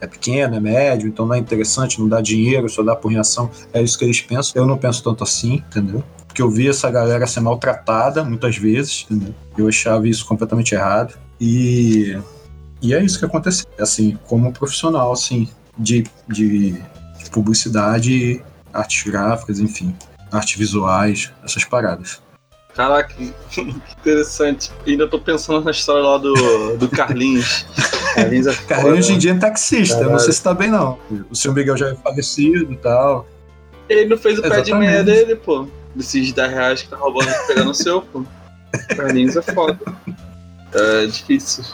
[0.00, 3.50] é pequeno, é médio, então não é interessante, não dá dinheiro, só dá por reação.
[3.72, 4.60] É isso que eles pensam.
[4.60, 6.02] Eu não penso tanto assim, entendeu?
[6.26, 9.34] Porque eu vi essa galera ser maltratada muitas vezes, entendeu?
[9.58, 11.18] Eu achava isso completamente errado.
[11.40, 12.18] E,
[12.80, 13.66] e é isso que aconteceu.
[13.78, 19.94] Assim, como profissional, assim, de, de, de publicidade, artes gráficas, enfim,
[20.30, 22.22] artes visuais, essas paradas.
[22.74, 23.34] Caraca, que
[24.00, 24.70] interessante.
[24.86, 27.66] Ainda tô pensando na história lá do, do Carlinhos.
[28.14, 30.12] Carlinhos, é Carlinhos hoje em dia é taxista, Caralho.
[30.12, 30.98] não sei se tá bem não.
[31.30, 33.26] O seu Miguel já é falecido e tal.
[33.88, 34.66] Ele não fez o Exatamente.
[34.66, 35.66] pé de meia dele, pô.
[35.94, 38.24] Desses 10 reais que tá roubando pegando o seu, pô.
[38.96, 39.78] Carlinhos é foda.
[40.72, 41.64] É difícil.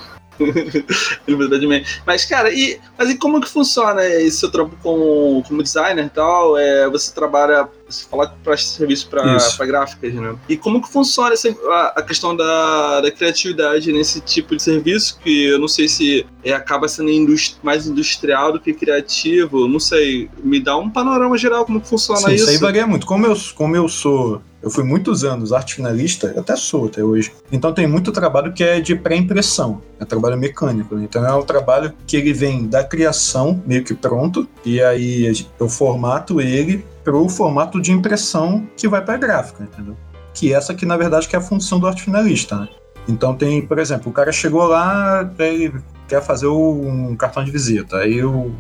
[2.07, 6.11] Mas, cara, e, mas e como que funciona esse seu trampo como, como designer e
[6.11, 6.57] tal?
[6.57, 10.35] É, você trabalha, você fala que presta serviço para gráficas, né?
[10.49, 15.19] E como que funciona essa, a, a, questão da, da criatividade nesse tipo de serviço?
[15.23, 19.81] Que eu não sei se é, acaba sendo indust mais industrial do que criativo, não
[19.81, 20.29] sei.
[20.43, 22.45] Me dá um panorama geral como que funciona Sim, isso.
[22.45, 23.07] Isso aí varia muito.
[23.07, 27.33] Como eu, como eu sou eu fui muitos anos arte finalista, até sou até hoje.
[27.53, 30.97] Então tem muito trabalho que é de pré-impressão, é trabalho mecânico.
[30.97, 31.05] Né?
[31.05, 35.69] Então é um trabalho que ele vem da criação, meio que pronto, e aí eu
[35.69, 39.97] formato ele para o formato de impressão que vai para a gráfica, entendeu?
[40.35, 42.69] Que essa que na verdade que é a função do arte finalista, né?
[43.07, 45.75] Então tem, por exemplo, o cara chegou lá, ele
[46.09, 47.99] quer fazer um cartão de visita.
[47.99, 48.51] Aí o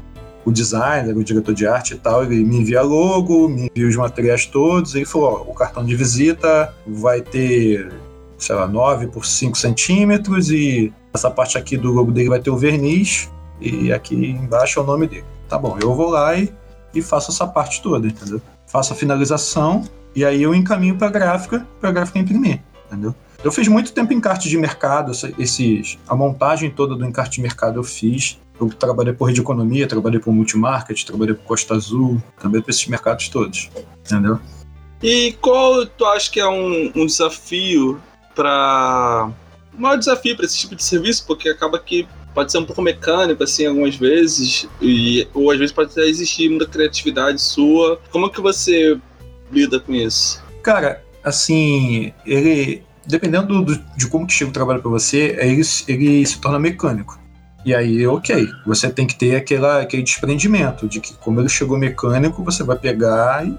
[0.46, 3.96] o designer, o diretor de arte e tal, ele me envia logo, me envia os
[3.96, 7.92] materiais todos, e ele falou, ó, o cartão de visita vai ter,
[8.38, 12.50] sei lá, 9 por 5 centímetros, e essa parte aqui do logo dele vai ter
[12.50, 13.28] o verniz,
[13.60, 15.24] e aqui embaixo é o nome dele.
[15.48, 16.52] Tá bom, eu vou lá e,
[16.94, 18.40] e faço essa parte toda, entendeu?
[18.68, 19.82] Faço a finalização,
[20.14, 23.12] e aí eu encaminho para a gráfica, para a gráfica imprimir, entendeu?
[23.42, 27.78] Eu fiz muito tempo encarte de mercado, esses, a montagem toda do encarte de mercado
[27.78, 28.40] eu fiz.
[28.60, 32.70] Eu trabalhei por rede de economia, trabalhei por multimarket, trabalhei por Costa Azul, trabalhei por
[32.70, 33.70] esses mercados todos,
[34.04, 34.40] entendeu?
[35.02, 38.00] E qual tu acha que é um, um desafio
[38.34, 39.30] para
[39.76, 42.82] o maior desafio para esse tipo de serviço, porque acaba que pode ser um pouco
[42.82, 48.00] mecânico, assim, algumas vezes, e, ou às vezes pode até existir muita criatividade sua.
[48.10, 48.98] Como é que você
[49.50, 50.42] lida com isso?
[50.62, 56.26] Cara, assim, ele, dependendo do, de como que chega o trabalho para você, ele, ele
[56.26, 57.18] se torna mecânico.
[57.66, 61.76] E aí, ok, você tem que ter aquela, aquele desprendimento de que, como ele chegou
[61.76, 63.58] mecânico, você vai pegar e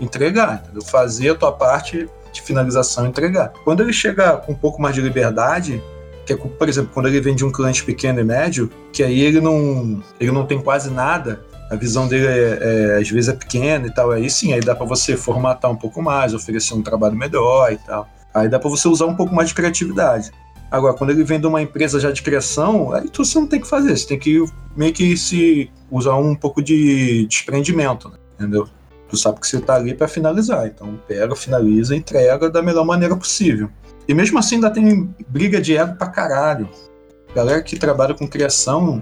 [0.00, 0.82] entregar, entendeu?
[0.82, 3.52] fazer a tua parte de finalização e entregar.
[3.62, 5.80] Quando ele chega com um pouco mais de liberdade,
[6.26, 9.20] que é, por exemplo, quando ele vem de um cliente pequeno e médio, que aí
[9.20, 11.40] ele não, ele não tem quase nada,
[11.70, 14.74] a visão dele é, é, às vezes é pequena e tal, aí sim, aí dá
[14.74, 18.08] para você formatar um pouco mais, oferecer um trabalho melhor e tal.
[18.34, 20.32] Aí dá para você usar um pouco mais de criatividade.
[20.74, 23.60] Agora, quando ele vem de uma empresa já de criação, aí tu você não tem
[23.60, 24.44] que fazer, você tem que
[24.76, 28.16] meio que se usar um pouco de desprendimento, né?
[28.34, 28.66] entendeu?
[29.08, 33.16] Tu sabe que você tá ali para finalizar, então pega, finaliza, entrega da melhor maneira
[33.16, 33.70] possível.
[34.08, 36.68] E mesmo assim ainda tem briga de ego pra caralho.
[37.32, 39.00] Galera que trabalha com criação,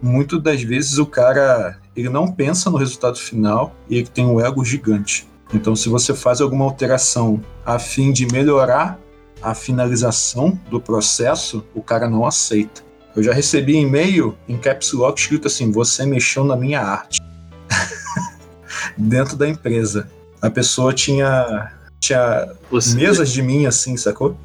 [0.00, 4.40] muitas das vezes o cara ele não pensa no resultado final e ele tem um
[4.40, 5.28] ego gigante.
[5.52, 8.98] Então, se você faz alguma alteração a fim de melhorar
[9.42, 12.82] a finalização do processo, o cara não aceita.
[13.14, 17.20] Eu já recebi e-mail em caps lock escrito assim: você mexeu na minha arte.
[18.96, 20.08] Dentro da empresa.
[20.40, 22.94] A pessoa tinha, tinha você...
[22.94, 24.36] mesas de mim assim, sacou?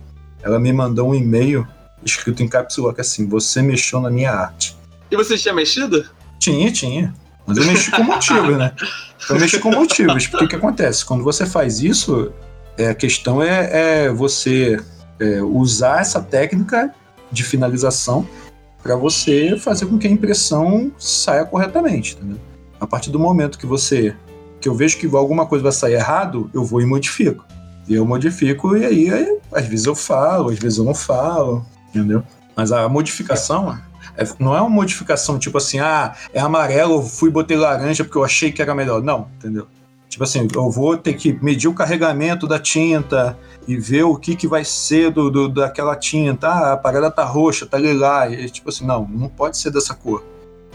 [0.42, 1.68] Ela me mandou um e-mail
[2.04, 4.76] escrito em caps lock assim: você mexeu na minha arte.
[5.12, 6.06] E você tinha mexido?
[6.40, 7.14] Tinha, tinha.
[7.46, 8.74] Mas eu mexi com motivos, né?
[9.30, 10.28] Eu mexi com motivos.
[10.28, 11.06] Porque o que acontece?
[11.06, 12.34] Quando você faz isso,
[12.78, 14.80] é, a questão é, é você
[15.20, 16.94] é, usar essa técnica
[17.32, 18.28] de finalização
[18.82, 22.40] para você fazer com que a impressão saia corretamente, entendeu?
[22.80, 24.16] A partir do momento que você
[24.62, 27.46] que eu vejo que alguma coisa vai sair errado, eu vou e modifico.
[27.88, 31.66] E eu modifico e aí, aí às vezes eu falo, às vezes eu não falo,
[31.90, 32.24] entendeu?
[32.56, 33.78] Mas a modificação
[34.18, 38.18] é, não é uma modificação tipo assim, ah, é amarelo, eu fui botei laranja porque
[38.18, 39.02] eu achei que era melhor.
[39.02, 39.68] Não, entendeu?
[40.16, 44.34] Tipo assim, eu vou ter que medir o carregamento da tinta e ver o que,
[44.34, 46.48] que vai ser do, do daquela tinta.
[46.48, 48.32] Ah, a parada tá roxa, tá lilás.
[48.32, 50.24] E, tipo assim, não, não pode ser dessa cor.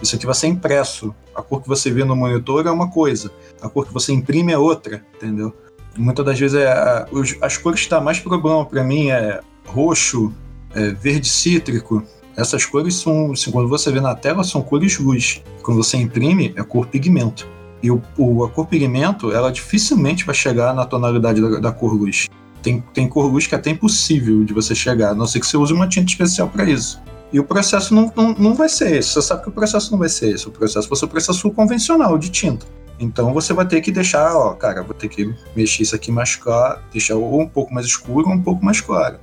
[0.03, 1.15] Isso aqui vai ser impresso.
[1.35, 4.53] A cor que você vê no monitor é uma coisa, a cor que você imprime
[4.53, 5.57] é outra, entendeu?
[5.97, 7.07] Muitas das vezes é,
[7.41, 10.35] as cores que dá mais problema para mim é roxo,
[10.75, 12.03] é verde cítrico.
[12.37, 15.43] Essas cores são, assim, quando você vê na tela, são cores luz.
[15.63, 17.49] Quando você imprime, é cor pigmento.
[17.83, 21.95] E o, o, a cor pigmento, ela dificilmente vai chegar na tonalidade da, da cor
[21.95, 22.29] luz.
[22.63, 25.47] Tem, tem cor luz que é até impossível de você chegar, a não ser que
[25.47, 27.01] você use uma tinta especial para isso.
[27.33, 29.11] E o processo não, não, não vai ser esse.
[29.11, 30.49] Você sabe que o processo não vai ser esse.
[30.49, 32.67] O processo vai ser o processo convencional de tinta.
[32.99, 36.37] Então você vai ter que deixar, ó, cara, vou ter que mexer isso aqui mais
[36.37, 39.19] claro, deixar ou um pouco mais escuro ou um pouco mais claro.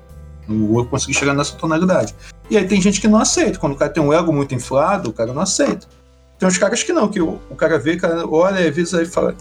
[0.48, 2.16] Não vou conseguir chegar nessa tonalidade.
[2.50, 3.60] E aí tem gente que não aceita.
[3.60, 5.86] Quando o cara tem um ego muito inflado, o cara não aceita.
[6.38, 9.36] Tem uns caras que não, que o, o cara vê, cara olha, avisa e fala: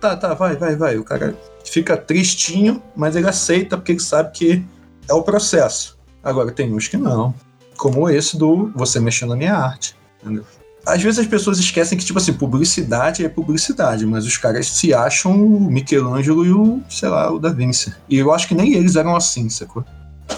[0.00, 0.96] tá, tá, vai, vai, vai.
[0.96, 4.64] O cara fica tristinho, mas ele aceita porque ele sabe que
[5.08, 5.98] é o processo.
[6.22, 7.34] Agora, tem uns que não.
[7.76, 9.96] Como esse do você mexendo na minha arte.
[10.22, 10.44] Entendeu?
[10.84, 14.94] Às vezes as pessoas esquecem que, tipo assim, publicidade é publicidade, mas os caras se
[14.94, 17.92] acham o Michelangelo e o, sei lá, o Da Vinci.
[18.08, 19.84] E eu acho que nem eles eram assim, sacou?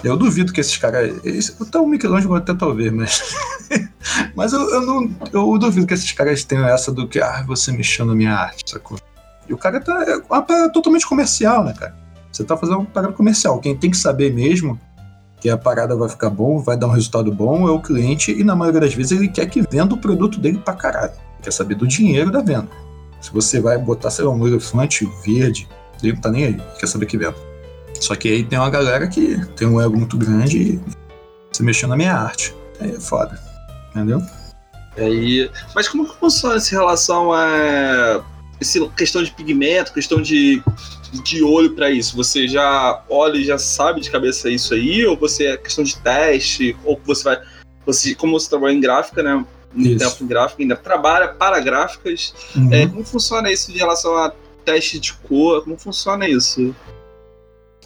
[0.05, 1.20] Eu duvido que esses caras.
[1.61, 3.35] Então o Michelangelo até talvez, mas.
[4.35, 5.11] mas eu, eu, não.
[5.33, 8.70] Eu duvido que esses caras tenham essa do que, ah, você mexeu na minha arte,
[8.70, 8.98] sacou?
[9.48, 10.05] E o cara tá.
[10.05, 11.96] É uma parada totalmente comercial, né, cara?
[12.31, 13.59] Você tá fazendo uma parada comercial.
[13.61, 14.79] Quem tem que saber mesmo
[15.40, 18.42] que a parada vai ficar bom, vai dar um resultado bom, é o cliente, e
[18.42, 21.12] na maioria das vezes ele quer que venda o produto dele pra caralho.
[21.40, 22.68] Quer saber do dinheiro da venda.
[23.20, 25.68] Se você vai botar, sei lá, um elefante verde,
[26.03, 27.37] ele não tá nem aí, quer saber que venda.
[28.00, 30.80] Só que aí tem uma galera que tem um ego muito grande e
[31.52, 32.54] você mexeu na minha arte.
[32.80, 33.40] Aí é foda.
[33.90, 34.22] Entendeu?
[34.96, 38.24] Aí, mas como que funciona essa relação a
[38.61, 40.62] essa questão de pigmento, questão de,
[41.22, 42.16] de olho para isso?
[42.16, 45.06] Você já olha e já sabe de cabeça isso aí?
[45.06, 46.76] Ou você é questão de teste?
[46.84, 47.40] Ou você vai.
[47.87, 49.44] Você, como você trabalha em gráfica, né?
[49.72, 52.34] Muito tempo em gráfica, ainda trabalha para gráficas.
[52.56, 52.72] Uhum.
[52.72, 54.32] É, como funciona isso em relação a
[54.64, 55.62] teste de cor?
[55.62, 56.74] Como funciona isso?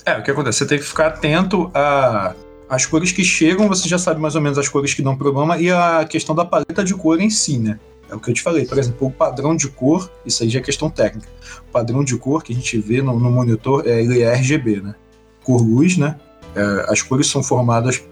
[0.05, 0.59] É, o que acontece?
[0.59, 2.35] Você tem que ficar atento a.
[2.69, 5.59] As cores que chegam, você já sabe mais ou menos as cores que dão problema
[5.59, 7.79] e a questão da paleta de cor em si, né?
[8.09, 10.59] É o que eu te falei, por exemplo, o padrão de cor, isso aí já
[10.59, 11.29] é questão técnica.
[11.69, 14.81] O padrão de cor que a gente vê no, no monitor, é, ele é RGB,
[14.81, 14.95] né?
[15.45, 16.17] Cor luz, né?
[16.55, 18.03] É, as cores são formadas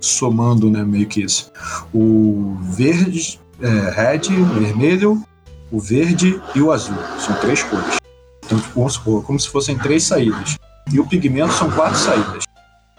[0.00, 1.52] somando, né, meio que isso.
[1.94, 5.22] O verde, é, red, o vermelho,
[5.70, 6.98] o verde e o azul.
[7.18, 7.98] São três cores.
[8.44, 10.56] Então, tipo, vamos supor, como se fossem três saídas.
[10.90, 12.44] E o pigmento são quatro saídas.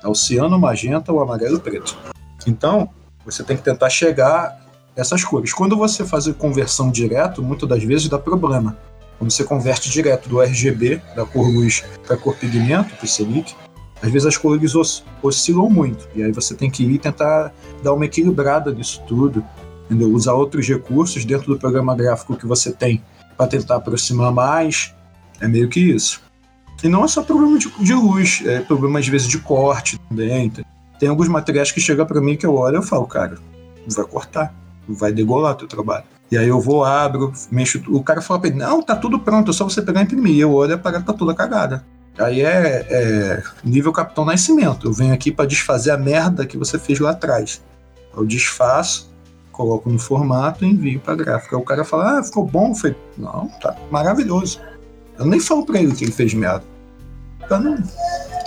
[0.03, 1.97] É o ciano, o magenta, o amarelo e o preto.
[2.45, 2.89] Então,
[3.25, 4.59] você tem que tentar chegar
[4.95, 5.53] essas cores.
[5.53, 8.77] Quando você faz a conversão direto, muitas das vezes dá problema.
[9.17, 13.07] Quando você converte direto do RGB, da cor luz, para a cor pigmento, para o
[13.07, 13.55] Selic,
[14.01, 16.07] às vezes as cores os, oscilam muito.
[16.13, 19.43] E aí você tem que ir tentar dar uma equilibrada nisso tudo,
[19.85, 20.09] entendeu?
[20.09, 23.01] usar outros recursos dentro do programa gráfico que você tem
[23.37, 24.93] para tentar aproximar mais.
[25.39, 26.21] É meio que isso.
[26.83, 30.51] E não é só problema de, de luz, é problema às vezes de corte também.
[30.99, 33.37] Tem alguns materiais que chegam para mim que eu olho e eu falo, cara,
[33.87, 34.53] vai cortar
[34.87, 36.03] vai degolar teu trabalho.
[36.31, 37.81] E aí eu vou, abro, mexo.
[37.87, 40.39] O cara fala pra ele: Não, tá tudo pronto, é só você pegar e imprimir.
[40.39, 41.85] Eu olho e a parada tá toda cagada.
[42.17, 44.87] Aí é, é nível Capitão Nascimento.
[44.87, 47.61] Eu venho aqui para desfazer a merda que você fez lá atrás.
[48.15, 49.11] Eu desfaço,
[49.51, 51.55] coloco no formato e envio pra gráfica.
[51.55, 52.69] Aí o cara fala: Ah, ficou bom?
[52.69, 54.59] Eu falei: Não, tá maravilhoso.
[55.17, 56.63] Eu nem falo pra ele que ele fez merda.
[57.47, 57.77] Pra não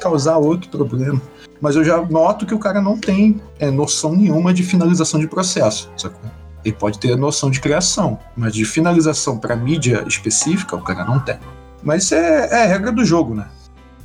[0.00, 1.20] causar outro problema
[1.60, 5.26] mas eu já noto que o cara não tem é, noção nenhuma de finalização de
[5.26, 5.90] processo.
[5.96, 6.30] Sacou?
[6.64, 11.20] Ele pode ter noção de criação, mas de finalização para mídia específica o cara não
[11.20, 11.38] tem.
[11.82, 13.46] Mas isso é, é, regra do jogo, né?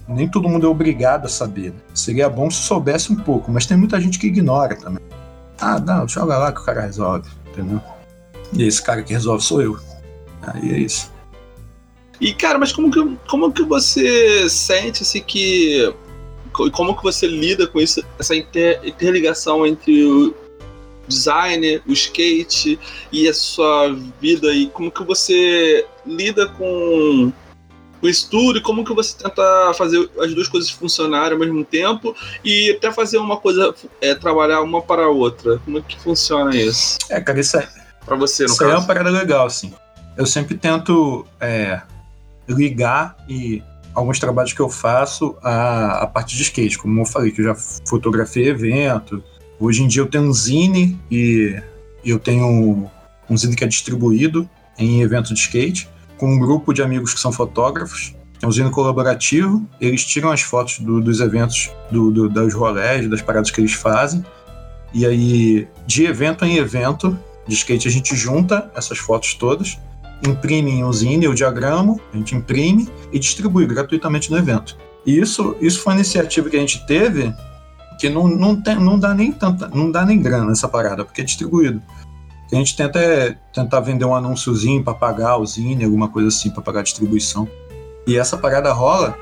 [0.08, 1.72] Nem todo mundo é obrigado a saber.
[1.72, 1.80] Né?
[1.94, 5.04] Seria bom se soubesse um pouco, mas tem muita gente que ignora também.
[5.60, 7.82] Ah, não, joga lá que o cara resolve, entendeu?
[8.54, 9.80] E esse cara que resolve sou eu.
[10.42, 11.12] Aí é isso.
[12.22, 15.92] E, cara, mas como que, como que você sente assim, que
[16.60, 20.36] e como que você lida com isso, essa inter, interligação entre o
[21.08, 22.80] design, o skate
[23.12, 27.34] e a sua vida e como que você lida com
[28.02, 32.16] o estudo e como que você tenta fazer as duas coisas funcionarem ao mesmo tempo
[32.44, 35.58] e até fazer uma coisa, é, trabalhar uma para a outra.
[35.66, 36.98] Como é que funciona isso?
[37.10, 37.68] É, cara, isso é.
[38.06, 38.72] Pra você, no isso caso.
[38.72, 39.74] é uma parada legal, assim.
[40.18, 41.82] Eu sempre tento é,
[42.52, 47.32] ligar e alguns trabalhos que eu faço a, a parte de skate, como eu falei,
[47.32, 49.24] que eu já fotografei evento.
[49.60, 51.62] Hoje em dia eu tenho um zine e
[52.04, 52.90] eu tenho
[53.30, 57.20] um zine que é distribuído em evento de skate, com um grupo de amigos que
[57.20, 58.16] são fotógrafos.
[58.42, 63.08] É um zine colaborativo, eles tiram as fotos do, dos eventos, do, do, dos rolés,
[63.08, 64.26] das paradas que eles fazem.
[64.94, 69.78] E aí, de evento em evento de skate, a gente junta essas fotos todas
[70.28, 74.78] imprime em usine o diagrama, a gente imprime e distribui gratuitamente no evento.
[75.06, 77.34] E isso, isso foi uma iniciativa que a gente teve
[78.00, 81.22] que não, não, tem, não dá nem tanta, não dá nem grana essa parada, porque
[81.22, 81.82] é distribuído.
[82.52, 86.28] O a gente tenta é tentar vender um anúnciozinho para pagar a usine, alguma coisa
[86.28, 87.48] assim, para pagar a distribuição.
[88.06, 89.16] E essa parada rola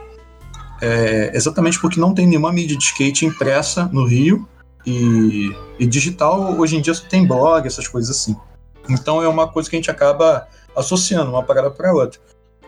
[0.82, 4.48] é, exatamente porque não tem nenhuma mídia de skate impressa no Rio
[4.86, 8.36] e, e digital hoje em dia só tem blog, essas coisas assim.
[8.90, 10.48] Então é uma coisa que a gente acaba
[10.80, 12.20] associando uma parada para outra.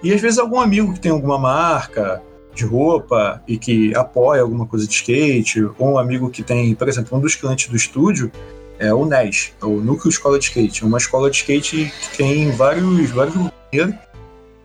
[0.03, 2.21] E às vezes algum amigo que tem alguma marca
[2.53, 6.89] de roupa e que apoia alguma coisa de skate, ou um amigo que tem, por
[6.89, 8.31] exemplo, um dos clientes do estúdio
[8.77, 12.17] é o NES, é o Núcleo Escola de Skate, é uma escola de skate que
[12.17, 13.35] tem vários, vários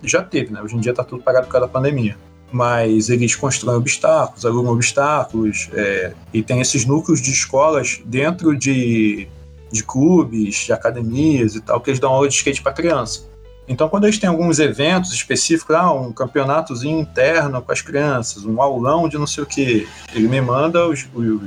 [0.02, 0.62] já teve, né?
[0.62, 2.16] Hoje em dia tá tudo parado por causa da pandemia.
[2.50, 9.28] Mas eles constroem obstáculos, alugam obstáculos, é, e tem esses núcleos de escolas dentro de,
[9.70, 13.24] de clubes, de academias e tal, que eles dão aula de skate para criança.
[13.68, 18.62] Então, quando eles têm alguns eventos específicos, ah, um campeonatozinho interno com as crianças, um
[18.62, 21.40] aulão de não sei o que, ele me manda os, os,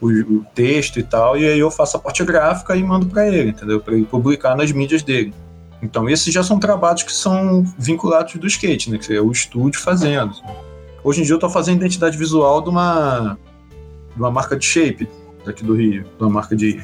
[0.00, 3.26] os, o texto e tal, e aí eu faço a parte gráfica e mando para
[3.26, 3.80] ele, entendeu?
[3.80, 5.34] Para ele publicar nas mídias dele.
[5.82, 8.98] Então, esses já são trabalhos que são vinculados do skate, né?
[8.98, 10.32] Que é o estúdio fazendo.
[11.02, 13.36] Hoje em dia eu estou fazendo identidade visual de uma,
[14.14, 15.06] de uma marca de shape
[15.44, 16.82] daqui do Rio, de uma marca de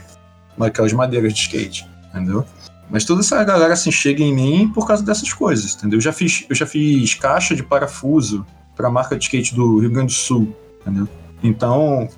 [0.61, 2.45] aquelas madeiras de skate, entendeu?
[2.91, 5.99] Mas toda essa galera assim chega em mim por causa dessas coisas, entendeu?
[5.99, 8.45] Eu já fiz, eu já fiz caixa de parafuso
[8.76, 11.09] para a marca de skate do Rio Grande do Sul, entendeu?
[11.43, 12.09] Então,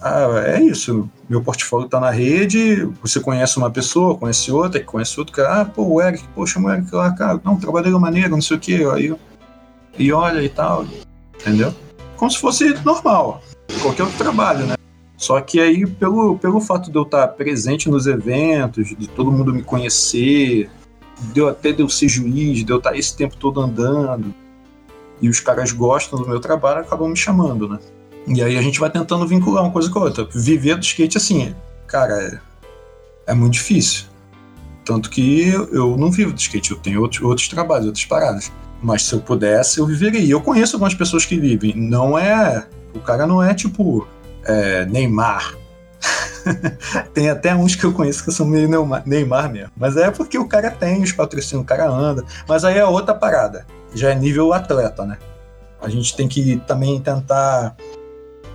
[0.00, 1.08] ah, é isso.
[1.28, 5.60] Meu portfólio está na rede, você conhece uma pessoa, conhece outra, que conhece outro, cara,
[5.60, 8.60] ah, pô, o Eric, poxa, o Eric lá, cara, não, trabalhei maneiro, não sei o
[8.60, 9.14] quê, aí
[9.98, 10.86] e olha e tal,
[11.34, 11.74] entendeu?
[12.16, 13.42] Como se fosse normal,
[13.82, 14.77] qualquer outro trabalho, né?
[15.18, 19.52] Só que aí, pelo, pelo fato de eu estar presente nos eventos, de todo mundo
[19.52, 20.70] me conhecer,
[21.34, 24.32] deu até de eu ser juiz, de eu estar esse tempo todo andando,
[25.20, 27.80] e os caras gostam do meu trabalho, acabam me chamando, né?
[28.28, 30.28] E aí a gente vai tentando vincular uma coisa com a outra.
[30.32, 31.52] Viver do skate, assim,
[31.88, 32.14] cara,
[33.26, 34.04] é, é muito difícil.
[34.84, 38.52] Tanto que eu não vivo do skate, eu tenho outros, outros trabalhos, outras paradas.
[38.80, 40.20] Mas se eu pudesse, eu viveria.
[40.20, 41.74] E eu conheço algumas pessoas que vivem.
[41.74, 42.68] Não é.
[42.94, 44.06] O cara não é tipo
[44.48, 45.56] é, Neymar.
[47.12, 48.68] tem até uns que eu conheço que são meio
[49.04, 49.70] Neymar mesmo.
[49.76, 52.24] Mas é porque o cara tem os patrocínios, o cara anda.
[52.48, 53.66] Mas aí é outra parada.
[53.94, 55.18] Já é nível atleta, né?
[55.80, 57.76] A gente tem que também tentar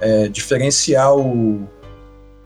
[0.01, 1.67] é, diferenciar o,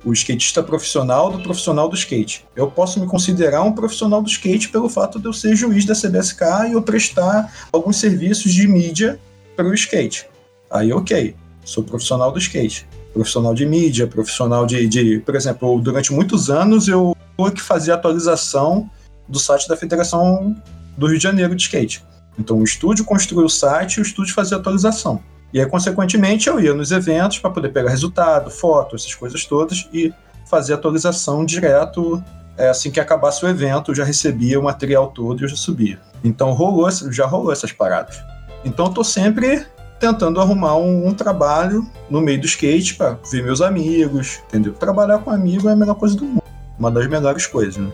[0.06, 2.46] o skatista profissional do profissional do skate.
[2.56, 5.96] Eu posso me considerar um profissional do skate pelo fato de eu ser juiz da
[5.96, 9.20] CBSK e eu prestar alguns serviços de mídia
[9.56, 10.28] para o skate.
[10.70, 12.86] Aí, ok, sou profissional do skate
[13.18, 17.18] profissional de mídia, profissional de, de, por exemplo, durante muitos anos eu
[17.54, 18.90] que fazia atualização
[19.28, 20.56] do site da Federação
[20.98, 22.04] do Rio de Janeiro de Skate.
[22.38, 25.22] Então o estúdio construiu o site e o estúdio fazia atualização.
[25.54, 29.88] E aí, consequentemente, eu ia nos eventos para poder pegar resultado, fotos, essas coisas todas
[29.94, 30.14] e
[30.50, 32.24] fazer atualização direto.
[32.58, 35.56] É, assim que acabasse o evento, eu já recebia o material todo e eu já
[35.56, 36.00] subia.
[36.24, 38.20] Então rolou, já rolou essas paradas.
[38.66, 39.66] Então eu tô sempre
[40.00, 44.74] tentando arrumar um, um, trabalho no meio do skate para ver meus amigos, entendeu?
[44.74, 46.44] Trabalhar com amigo é a melhor coisa do mundo.
[46.78, 47.92] Uma das melhores coisas, né?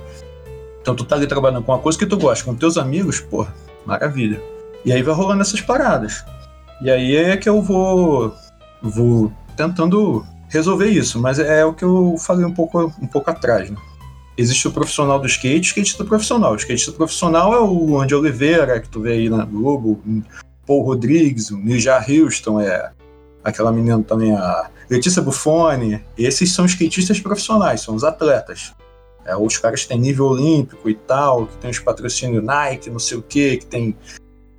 [0.82, 3.54] Então tu tá ali trabalhando com uma coisa que tu gosta, com teus amigos, porra,
[3.86, 4.42] maravilha.
[4.84, 6.26] E aí vai rolando essas paradas.
[6.82, 8.34] E aí é que eu vou
[8.82, 13.70] vou tentando resolver isso, mas é o que eu falei um pouco um pouco atrás,
[13.70, 13.78] né?
[14.38, 16.54] Existe o profissional do skate, o skatista profissional.
[16.54, 20.02] O skatista profissional é o Andy Oliveira, que tu vê aí na Globo,
[20.66, 22.92] Paul Rodrigues, o Nijar Houston, é
[23.44, 26.04] aquela menina também, a Letícia Buffoni.
[26.18, 28.74] Esses são skatistas profissionais, são os atletas.
[29.26, 33.18] É, os caras têm nível olímpico e tal, que tem os patrocínios Nike, não sei
[33.18, 33.96] o que, que tem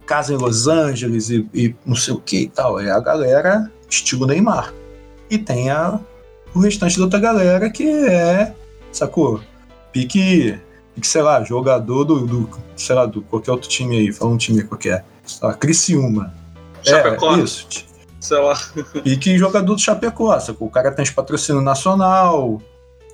[0.06, 2.80] casa em Los Angeles e, e, não sei o que e tal.
[2.80, 4.72] É a galera estilo Neymar.
[5.30, 6.00] E tem a,
[6.54, 8.54] o restante da outra galera que é,
[8.92, 9.40] sacou?
[9.92, 10.58] Pique,
[10.94, 14.36] pique sei lá, jogador do, do, sei lá, do qualquer outro time aí, fala um
[14.36, 16.34] time qualquer sei lá, Criciúma.
[16.82, 17.36] Chapecó.
[17.36, 17.66] É, isso.
[18.20, 18.58] Sei lá.
[19.04, 20.68] E que jogador do Chapecó, sacou?
[20.68, 22.60] O cara tem patrocínio nacional,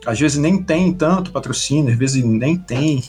[0.06, 3.02] às vezes nem tem tanto patrocínio, às vezes nem tem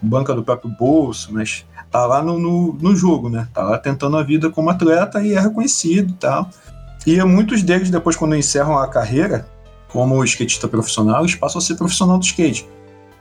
[0.00, 3.48] banca do próprio bolso, mas tá lá no, no, no, jogo, né?
[3.52, 6.50] Tá lá tentando a vida como atleta e é reconhecido e tal.
[7.06, 9.46] E muitos deles, depois, quando encerram a carreira
[9.88, 12.66] como skatista profissional, eles passam a ser profissional do skate.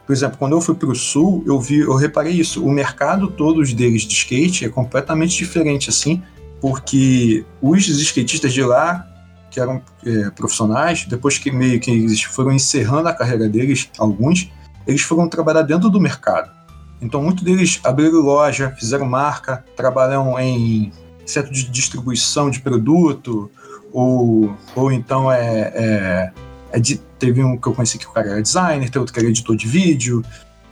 [0.06, 2.64] Por exemplo, quando eu fui para o sul, eu vi, eu reparei isso.
[2.64, 6.22] O mercado todos deles de skate é completamente diferente assim,
[6.60, 9.08] porque os skatistas de lá
[9.49, 14.51] que eram é, profissionais, depois que meio que eles foram encerrando a carreira deles, alguns,
[14.88, 16.51] eles foram trabalhar dentro do mercado.
[16.99, 20.91] Então, muitos deles abriram loja, fizeram marca, trabalham em
[21.26, 23.51] centro de distribuição de produto,
[23.91, 26.32] ou, ou então é, é
[26.74, 26.82] é
[27.19, 29.55] teve um que eu conheci que o cara era designer, teve outro que era editor
[29.55, 30.24] de vídeo,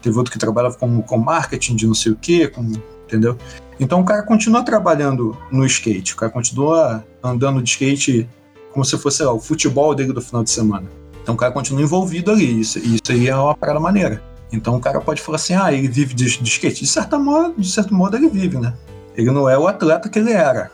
[0.02, 2.72] teve outro que trabalhava com, com marketing de não sei o quê, com,
[3.06, 3.38] entendeu?
[3.78, 8.28] Então o cara continua trabalhando no skate, o cara continua andando de skate
[8.72, 10.88] como se fosse lá, o futebol dele do final de semana.
[11.22, 14.22] Então o cara continua envolvido ali, isso, isso aí é uma parada maneira.
[14.50, 16.80] Então o cara pode falar assim, ah, ele vive de, de skate.
[16.80, 18.74] De, certa modo, de certo modo ele vive, né?
[19.16, 20.70] Ele não é o atleta que ele era,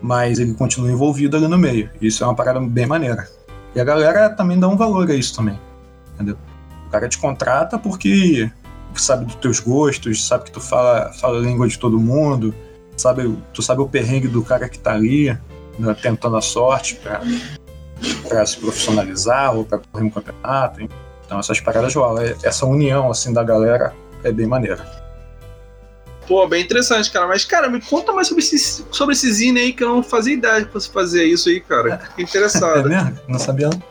[0.00, 1.90] mas ele continua envolvido ali no meio.
[2.00, 3.28] Isso é uma parada bem maneira.
[3.74, 5.58] E a galera também dá um valor a isso também.
[6.14, 6.36] Entendeu?
[6.86, 8.50] O cara te contrata porque
[8.94, 12.54] sabe dos teus gostos, sabe que tu fala, fala a língua de todo mundo,
[12.96, 15.30] sabe, tu sabe o perrengue do cara que tá ali,
[15.78, 17.22] né, tentando a sorte pra,
[18.28, 20.86] pra se profissionalizar ou pra correr um campeonato.
[21.24, 22.24] Então essas paradas rolam.
[22.42, 25.01] Essa união, assim, da galera é bem maneira.
[26.32, 27.26] Pô, bem interessante, cara.
[27.26, 30.32] Mas, cara, me conta mais sobre esse, sobre esse zine aí, que eu não fazia
[30.32, 31.98] ideia que você fazia isso aí, cara.
[31.98, 32.90] Fiquei interessado.
[32.90, 33.18] É mesmo?
[33.28, 33.82] Não sabia não.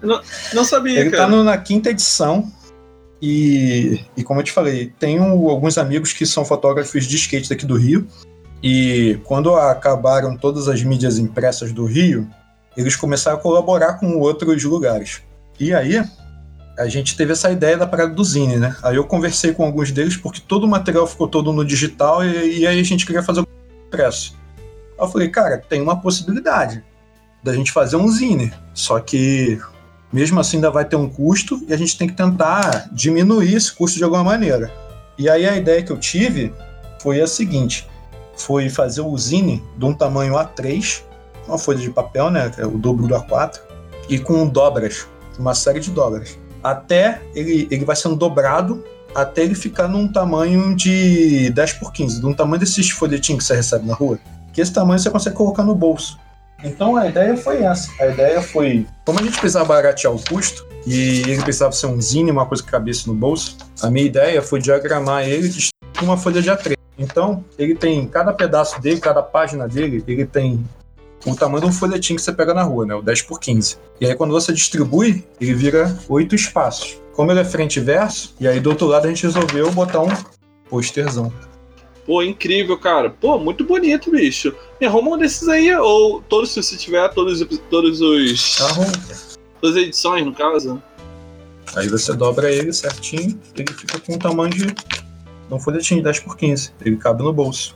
[0.00, 0.22] Não,
[0.54, 1.24] não sabia, Ele cara.
[1.24, 2.50] tá no, na quinta edição.
[3.20, 7.66] E, e como eu te falei, tenho alguns amigos que são fotógrafos de skate daqui
[7.66, 8.08] do Rio.
[8.62, 12.26] E quando acabaram todas as mídias impressas do Rio,
[12.74, 15.20] eles começaram a colaborar com outros lugares.
[15.60, 16.02] E aí,
[16.78, 18.76] a gente teve essa ideia da parada do Zine, né?
[18.82, 22.60] Aí eu conversei com alguns deles porque todo o material ficou todo no digital e,
[22.60, 23.48] e aí a gente queria fazer o
[23.88, 24.36] impresso.
[24.98, 26.84] Aí eu falei, cara, tem uma possibilidade
[27.42, 28.52] da gente fazer um Zine.
[28.74, 29.60] Só que
[30.12, 33.72] mesmo assim ainda vai ter um custo e a gente tem que tentar diminuir esse
[33.72, 34.72] custo de alguma maneira.
[35.18, 36.52] E aí a ideia que eu tive
[37.02, 37.88] foi a seguinte:
[38.36, 41.02] foi fazer o zine de um tamanho A3,
[41.46, 43.58] uma folha de papel, né, é o dobro do A4,
[44.08, 45.08] e com dobras,
[45.38, 46.38] uma série de dobras.
[46.68, 52.20] Até ele, ele vai sendo dobrado até ele ficar num tamanho de 10 por 15,
[52.20, 54.18] de um tamanho desses folhetinhos que você recebe na rua.
[54.52, 56.18] Que esse tamanho você consegue colocar no bolso.
[56.62, 57.90] Então a ideia foi essa.
[58.00, 62.00] A ideia foi, como a gente precisava baratear o custo e ele precisava ser um
[62.00, 65.50] zine, uma coisa que cabesse no bolso, a minha ideia foi diagramar ele
[65.98, 66.74] com uma folha de A3.
[66.98, 70.64] Então, ele tem cada pedaço dele, cada página dele, ele tem
[71.26, 72.94] o tamanho de um folhetim que você pega na rua, né?
[72.94, 73.76] O 10 por 15.
[74.00, 76.98] E aí quando você distribui, ele vira oito espaços.
[77.12, 80.00] Como ele é frente e verso, e aí do outro lado a gente resolveu botar
[80.00, 80.08] um
[80.70, 81.32] posterzão.
[82.06, 83.10] Pô, incrível, cara.
[83.10, 84.54] Pô, muito bonito, bicho.
[84.80, 88.60] Me arruma um desses aí, ou todos, se você tiver, todos, todos os.
[88.62, 88.92] Arruma.
[89.60, 90.82] Todas as edições, no caso.
[91.76, 94.74] Aí você dobra ele certinho, ele fica com o tamanho de
[95.50, 96.72] um folhetim 10 por 15.
[96.80, 97.74] Ele cabe no bolso.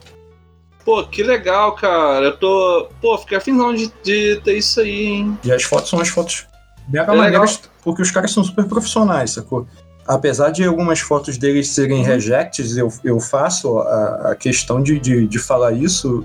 [0.85, 2.26] Pô, que legal, cara.
[2.26, 2.89] Eu tô.
[3.01, 5.39] Pô, fiquei afinal de, de ter isso aí, hein?
[5.45, 6.47] E as fotos são as fotos
[6.89, 9.66] mega É maneiras, porque os caras são super profissionais, sacou?
[10.07, 15.26] Apesar de algumas fotos deles serem rejects, eu, eu faço a, a questão de, de,
[15.26, 16.24] de falar isso.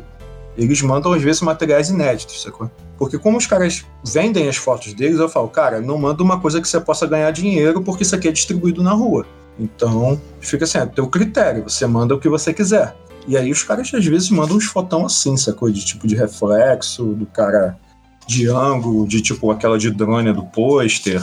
[0.58, 2.72] Eles mandam às vezes materiais inéditos, sacou?
[2.98, 6.60] Porque como os caras vendem as fotos deles, eu falo, cara, não manda uma coisa
[6.60, 9.24] que você possa ganhar dinheiro, porque isso aqui é distribuído na rua.
[9.60, 12.96] Então, fica assim, é teu critério, você manda o que você quiser.
[13.28, 15.70] E aí os caras às vezes mandam uns fotão assim, sacou?
[15.70, 17.78] De tipo de reflexo, do cara
[18.26, 21.22] de ângulo, de tipo aquela de drone do pôster.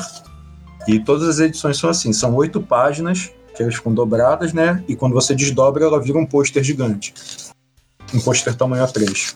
[0.87, 4.83] E todas as edições são assim, são oito páginas, que elas ficam dobradas, né?
[4.87, 7.15] E quando você desdobra, ela vira um pôster gigante.
[8.13, 9.35] Um pôster tamanho A3.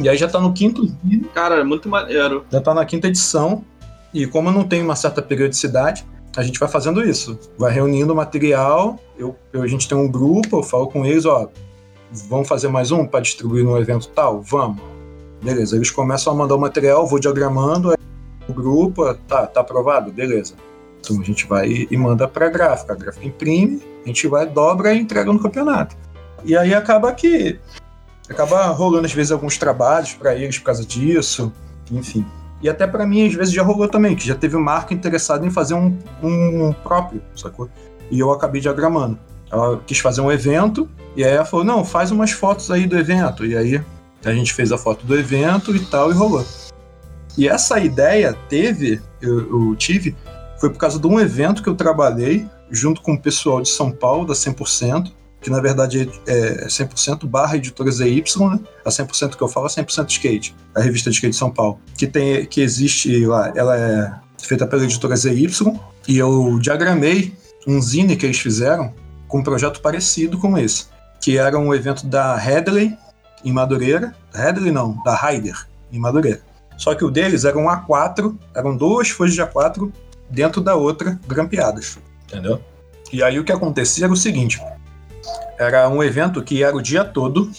[0.00, 0.92] E aí já tá no quinto
[1.32, 2.44] Cara, é muito maneiro.
[2.50, 3.64] já tá na quinta edição.
[4.12, 6.04] E como não tenho uma certa periodicidade,
[6.36, 7.38] a gente vai fazendo isso.
[7.56, 11.48] Vai reunindo material, eu, eu- a gente tem um grupo, eu falo com eles, ó,
[12.28, 14.40] vamos fazer mais um para distribuir no evento tal?
[14.42, 14.80] Vamos.
[15.42, 17.94] Beleza, eles começam a mandar o material, vou diagramando,
[18.48, 20.10] o grupo, tá, tá aprovado?
[20.12, 20.54] Beleza.
[21.00, 24.94] Então a gente vai e manda pra gráfica, a gráfica imprime, a gente vai, dobra
[24.94, 25.96] e entrega no campeonato.
[26.44, 27.58] E aí acaba que
[28.28, 31.52] acaba rolando às vezes alguns trabalhos para eles por causa disso,
[31.90, 32.24] enfim.
[32.62, 35.50] E até para mim, às vezes, já rolou também, que já teve marca interessada em
[35.50, 37.68] fazer um, um próprio, sacou?
[38.10, 39.18] E eu acabei diagramando.
[39.54, 42.98] Ela quis fazer um evento, e aí ela falou, não, faz umas fotos aí do
[42.98, 43.46] evento.
[43.46, 43.80] E aí
[44.24, 46.44] a gente fez a foto do evento e tal, e rolou.
[47.38, 50.16] E essa ideia teve, eu, eu tive,
[50.58, 53.92] foi por causa de um evento que eu trabalhei junto com o pessoal de São
[53.92, 58.58] Paulo, da 100%, que na verdade é 100% barra editora ZY, né?
[58.84, 61.78] A 100% que eu falo é 100% Skate, a revista de skate de São Paulo,
[61.96, 65.48] que, tem, que existe lá, ela é feita pela editora ZY,
[66.08, 67.34] e eu diagramei
[67.66, 68.92] um zine que eles fizeram
[69.34, 70.86] com um projeto parecido com esse,
[71.20, 72.96] que era um evento da Headley,
[73.44, 76.40] em Madureira, Headley não, da Ryder, em Madureira.
[76.76, 79.90] Só que o deles era um A4, eram duas folhas de A4
[80.30, 82.62] dentro da outra grampeadas, entendeu?
[83.12, 84.62] E aí o que acontecia era o seguinte,
[85.58, 87.50] era um evento que era o dia todo,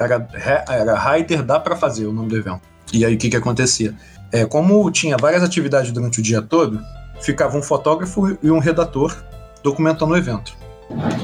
[0.00, 0.28] era,
[0.68, 2.62] era Rider Dá Pra Fazer o nome do evento.
[2.92, 3.94] E aí o que que acontecia?
[4.32, 6.80] É, como tinha várias atividades durante o dia todo,
[7.20, 9.16] ficava um fotógrafo e um redator
[9.62, 10.58] documentando o evento.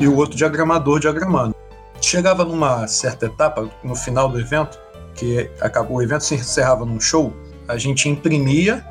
[0.01, 1.55] E o outro diagramador diagramando.
[2.01, 4.79] Chegava numa certa etapa, no final do evento,
[5.15, 7.33] que acabou, o evento se encerrava num show,
[7.67, 8.85] a gente imprimia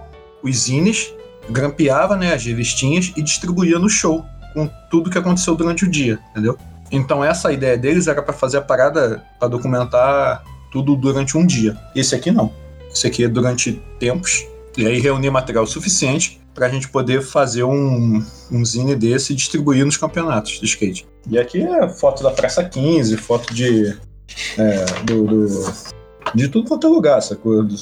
[0.43, 1.13] os zines,
[1.49, 6.19] grampeava né, as revistinhas e distribuía no show, com tudo que aconteceu durante o dia,
[6.31, 6.57] entendeu?
[6.91, 11.77] Então essa ideia deles era para fazer a parada para documentar tudo durante um dia.
[11.95, 12.51] Esse aqui não.
[12.91, 14.45] Esse aqui é durante tempos.
[14.77, 19.35] E aí reunir material suficiente para a gente poder fazer um, um zine desse e
[19.35, 21.05] distribuir nos campeonatos de skate.
[21.29, 23.95] E aqui é foto da Praça 15, foto de
[24.57, 25.73] é, do, do,
[26.33, 27.61] de tudo quanto é lugar, sacou?
[27.61, 27.75] Do,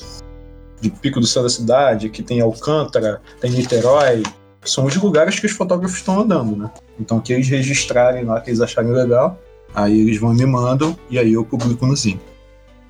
[0.82, 4.24] de Pico do Céu da Cidade, que tem Alcântara, tem Niterói.
[4.66, 6.72] São os lugares que os fotógrafos estão andando, né?
[7.00, 9.40] Então, que eles registrarem lá, que eles acharem legal,
[9.74, 12.20] aí eles vão me mandam e aí eu publico no Zine.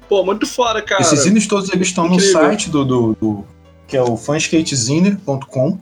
[0.08, 1.02] Pô, muito fora, cara.
[1.02, 3.46] Esses zines todos eles estão no site do, do, do,
[3.88, 5.80] que é o fanskatezine.com.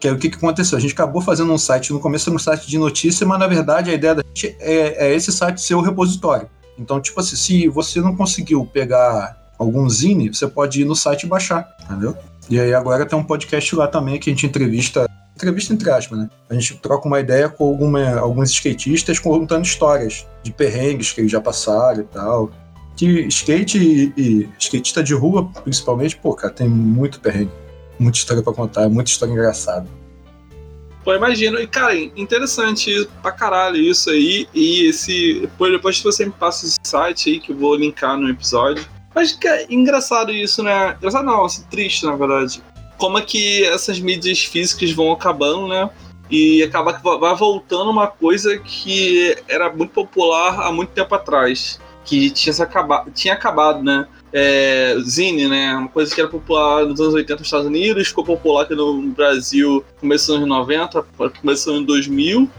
[0.00, 0.76] Que é o que, que aconteceu?
[0.76, 3.46] A gente acabou fazendo um site, no começo era um site de notícia, mas na
[3.46, 6.48] verdade a ideia da gente é, é esse site ser o repositório.
[6.78, 11.22] Então, tipo assim, se você não conseguiu pegar algum zine, você pode ir no site
[11.22, 12.16] e baixar, entendeu?
[12.50, 16.18] E aí agora tem um podcast lá também que a gente entrevista, entrevista entre aspas,
[16.18, 16.28] né?
[16.50, 21.32] A gente troca uma ideia com alguma, alguns skatistas contando histórias de perrengues que eles
[21.32, 22.50] já passaram e tal.
[22.96, 27.50] Que skate e, e skatista de rua, principalmente, pô, cara, tem muito perrengue,
[27.98, 29.86] muita história para contar, muita história engraçada.
[31.04, 31.60] Pô, imagino.
[31.60, 34.48] E, cara, interessante pra caralho isso aí.
[34.54, 35.48] E esse.
[35.58, 38.84] Depois que você me passa esse site aí, que eu vou linkar no episódio.
[39.14, 40.96] Mas que é engraçado isso, né?
[40.96, 42.62] Engraçado não, assim, triste, na verdade.
[42.96, 45.90] Como é que essas mídias físicas vão acabando, né?
[46.30, 51.78] E acaba que vai voltando uma coisa que era muito popular há muito tempo atrás.
[52.04, 54.06] Que tinha, acabado, tinha acabado, né?
[54.32, 55.74] É, Zine, né?
[55.74, 59.00] Uma coisa que era popular nos anos 80 nos Estados Unidos, ficou popular aqui no
[59.08, 61.06] Brasil começando nos anos 90,
[61.40, 62.50] começando em 2000.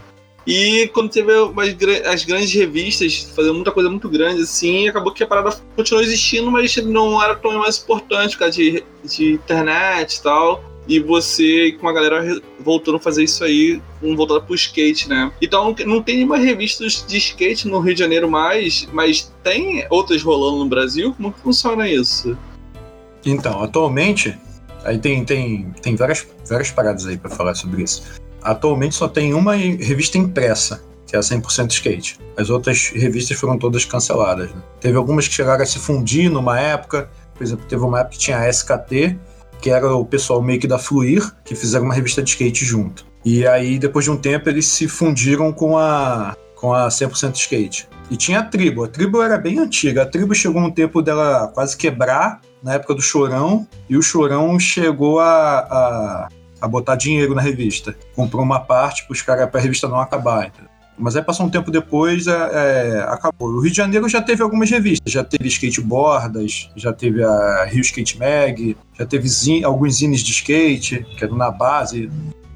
[0.48, 1.76] E quando teve umas,
[2.06, 6.52] as grandes revistas fazendo muita coisa muito grande, assim, acabou que a parada continuou existindo,
[6.52, 10.64] mas não era tão mais importante por causa de, de internet e tal.
[10.88, 15.32] E você com a galera voltando a fazer isso aí, um voltado pro skate, né?
[15.42, 20.22] Então não tem nenhuma revista de skate no Rio de Janeiro mais, mas tem outras
[20.22, 21.14] rolando no Brasil?
[21.14, 22.38] Como que funciona isso?
[23.26, 24.38] Então, atualmente,
[24.84, 28.04] aí tem, tem, tem várias, várias paradas aí para falar sobre isso
[28.46, 32.20] atualmente só tem uma revista impressa, que é a 100% Skate.
[32.38, 34.52] As outras revistas foram todas canceladas.
[34.52, 34.62] Né?
[34.80, 38.20] Teve algumas que chegaram a se fundir numa época, por exemplo, teve uma época que
[38.20, 39.18] tinha a SKT,
[39.66, 43.04] que era o pessoal meio que da Fluir, que fizeram uma revista de skate junto.
[43.26, 47.90] E aí, depois de um tempo, eles se fundiram com a, com a 100% Skate.
[48.12, 48.84] E tinha a tribo.
[48.84, 50.04] A tribo era bem antiga.
[50.04, 54.60] A tribo chegou um tempo dela quase quebrar, na época do Chorão, e o Chorão
[54.60, 56.30] chegou a, a
[56.62, 57.96] a botar dinheiro na revista.
[58.16, 60.48] Comprou uma parte para os caras para a revista não acabar.
[60.48, 60.70] Entendeu?
[60.98, 63.50] Mas aí passou um tempo depois, é, é, acabou.
[63.50, 67.82] O Rio de Janeiro já teve algumas revistas, já teve skateboardas, já teve a Rio
[67.82, 72.10] Skate Mag, já teve zin, alguns zines de skate, que era na base,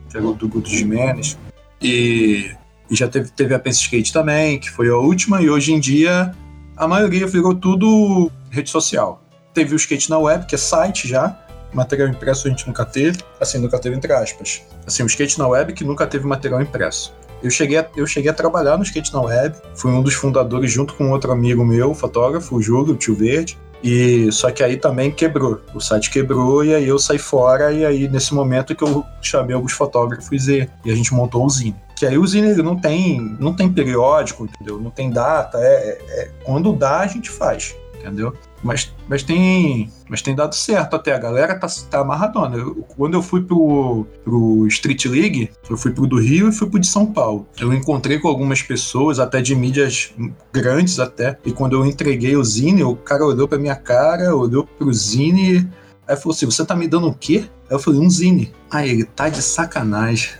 [0.09, 1.37] que era do Guto Jimenez.
[1.81, 2.51] E,
[2.89, 5.79] e já teve, teve a Pense Skate também, que foi a última, e hoje em
[5.79, 6.33] dia
[6.77, 9.21] a maioria virou tudo rede social.
[9.53, 11.37] Teve o Skate na Web, que é site já,
[11.73, 14.63] material impresso a gente nunca teve, assim, nunca teve entre aspas.
[14.85, 17.13] Assim, o skate na web que nunca teve material impresso.
[17.41, 20.71] Eu cheguei, a, eu cheguei a trabalhar no skate na web, fui um dos fundadores
[20.71, 23.57] junto com outro amigo meu, fotógrafo, o Júlio, o tio Verde.
[23.83, 25.61] E só que aí também quebrou.
[25.73, 29.55] O site quebrou e aí eu saí fora e aí nesse momento que eu chamei
[29.55, 31.75] alguns fotógrafos e, e a gente montou o Zine.
[31.95, 34.79] Que aí o Zine não tem, não tem periódico, entendeu?
[34.79, 38.33] Não tem data, é, é, é quando dá a gente faz, entendeu?
[38.63, 41.13] Mas, mas, tem, mas tem dado certo até.
[41.13, 42.57] A galera tá, tá amarradona.
[42.57, 46.69] Eu, quando eu fui pro, pro Street League, eu fui pro do Rio e fui
[46.69, 47.47] pro de São Paulo.
[47.59, 50.13] Eu encontrei com algumas pessoas, até de mídias
[50.51, 51.37] grandes até.
[51.45, 55.69] E quando eu entreguei o Zine, o cara olhou pra minha cara, olhou pro Zine.
[56.07, 57.45] Aí falou assim: Você tá me dando o quê?
[57.69, 58.51] Aí eu falei: Um Zine.
[58.69, 60.31] Aí ele tá de sacanagem.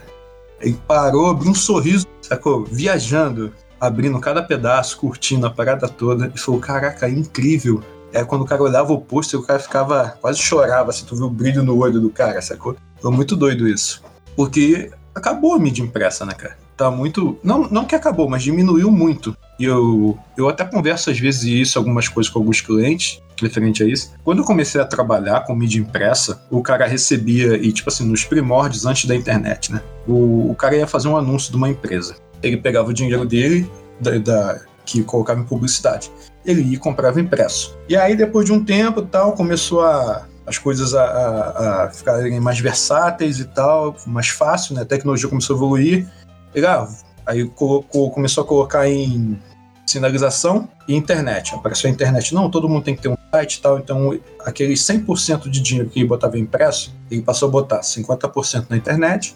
[0.60, 2.66] Ele parou, abriu um sorriso, sacou?
[2.66, 7.82] Viajando abrindo cada pedaço, curtindo a parada toda, e falou: Caraca, é incrível.
[8.14, 10.18] É quando o cara olhava o pôster, o cara ficava.
[10.22, 12.76] quase chorava, assim, tu viu o brilho no olho do cara, sacou?
[13.02, 14.02] Foi muito doido isso.
[14.36, 16.58] Porque acabou a mídia impressa, né, cara?
[16.76, 17.38] Tá muito.
[17.44, 19.36] Não, não que acabou, mas diminuiu muito.
[19.60, 23.86] E eu, eu até converso às vezes isso, algumas coisas com alguns clientes, referente a
[23.86, 24.14] isso.
[24.24, 28.24] Quando eu comecei a trabalhar com mídia impressa, o cara recebia, e tipo assim, nos
[28.24, 29.82] primórdios antes da internet, né?
[30.08, 32.16] O, o cara ia fazer um anúncio de uma empresa.
[32.42, 36.10] Ele pegava o dinheiro dele, da, da que colocava em publicidade
[36.46, 37.78] ele ia e comprava impresso.
[37.88, 42.40] E aí, depois de um tempo tal, começou a, as coisas a, a, a, ficarem
[42.40, 44.82] mais versáteis e tal, mais fácil, né?
[44.82, 46.08] A tecnologia começou a evoluir.
[46.56, 46.88] E, ah,
[47.26, 49.40] aí colocou, começou a colocar em
[49.86, 51.54] sinalização e internet.
[51.56, 52.34] Apareceu a internet.
[52.34, 53.80] Não, todo mundo tem que ter um site e tal.
[53.80, 58.78] Então, aquele 100% de dinheiro que ele botava impresso, ele passou a botar 50% na
[58.78, 59.36] internet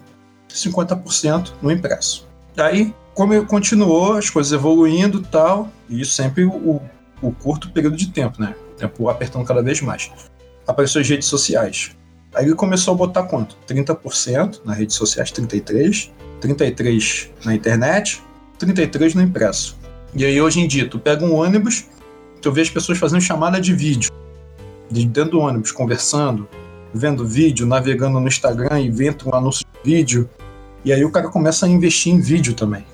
[0.49, 2.27] e 50% no impresso.
[2.57, 6.81] Aí, como continuou, as coisas evoluindo tal, e isso sempre o,
[7.21, 8.55] o curto período de tempo, né?
[8.73, 10.11] O tempo apertando cada vez mais.
[10.67, 11.91] Apareceu as redes sociais.
[12.33, 13.55] Aí ele começou a botar quanto?
[13.67, 16.09] 30% nas redes sociais, 33%,
[16.41, 18.21] 33% na internet,
[18.59, 19.77] 33% no impresso.
[20.15, 21.85] E aí hoje em dia, tu pega um ônibus,
[22.41, 24.11] tu vê as pessoas fazendo chamada de vídeo,
[24.89, 26.47] de dentro do ônibus, conversando,
[26.93, 30.29] vendo vídeo, navegando no Instagram e vendo um anúncio de vídeo.
[30.83, 32.85] E aí o cara começa a investir em vídeo também.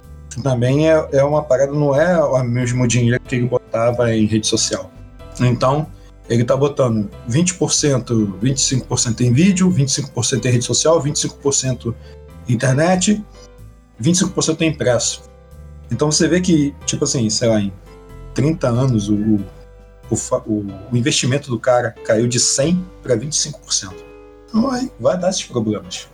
[0.44, 4.48] Também é, é uma parada, não é o mesmo dinheiro que ele botava em rede
[4.48, 4.92] social.
[5.40, 5.88] Então,
[6.30, 11.96] ele está botando 20%, 25% em vídeo, 25% em rede social, 25%
[12.48, 13.24] em internet,
[14.02, 15.24] 25% em impresso.
[15.92, 17.74] Então você vê que, tipo assim, sei lá, em
[18.36, 20.16] 30 anos o, o,
[20.46, 23.94] o, o investimento do cara caiu de 100 para 25%.
[24.48, 26.08] Então vai, vai dar esses problemas.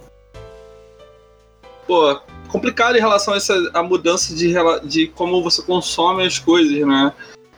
[1.86, 2.20] Pô,
[2.56, 4.54] complicado em relação a essa a mudança de,
[4.86, 7.12] de como você consome as coisas, né?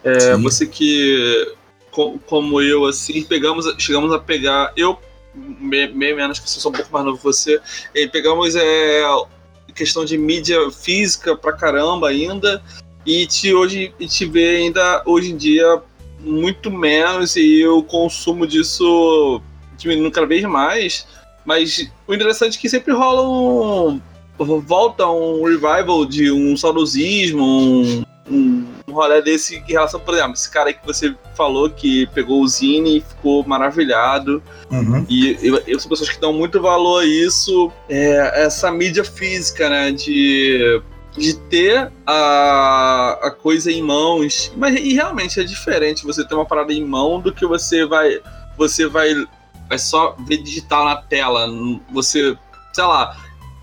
[0.03, 1.53] É, você que
[2.25, 4.71] como eu, assim, pegamos, chegamos a pegar.
[4.75, 4.99] Eu,
[5.33, 7.59] meio menos, que eu sou um pouco mais novo que você,
[7.93, 9.03] e pegamos é,
[9.73, 12.63] questão de mídia física pra caramba ainda,
[13.05, 15.81] e te, hoje e te vê ainda hoje em dia
[16.19, 19.41] muito menos, e o consumo disso
[19.77, 21.07] diminuindo cada vez mais.
[21.45, 24.01] Mas o interessante é que sempre rola um.
[24.37, 30.33] Volta um revival de um saudosismo, um, um um rolê desse em relação, por exemplo,
[30.33, 34.41] esse cara aí que você falou que pegou o Zine e ficou maravilhado.
[34.71, 35.05] Uhum.
[35.09, 39.69] E eu, eu sou pessoas que dão muito valor a isso, é, essa mídia física,
[39.69, 39.91] né?
[39.91, 40.81] De
[41.17, 44.53] de ter a, a coisa em mãos.
[44.55, 48.21] Mas e realmente é diferente você ter uma parada em mão do que você vai
[48.55, 49.15] você vai
[49.67, 51.49] vai só ver digital na tela.
[51.91, 52.37] Você,
[52.71, 53.17] sei lá,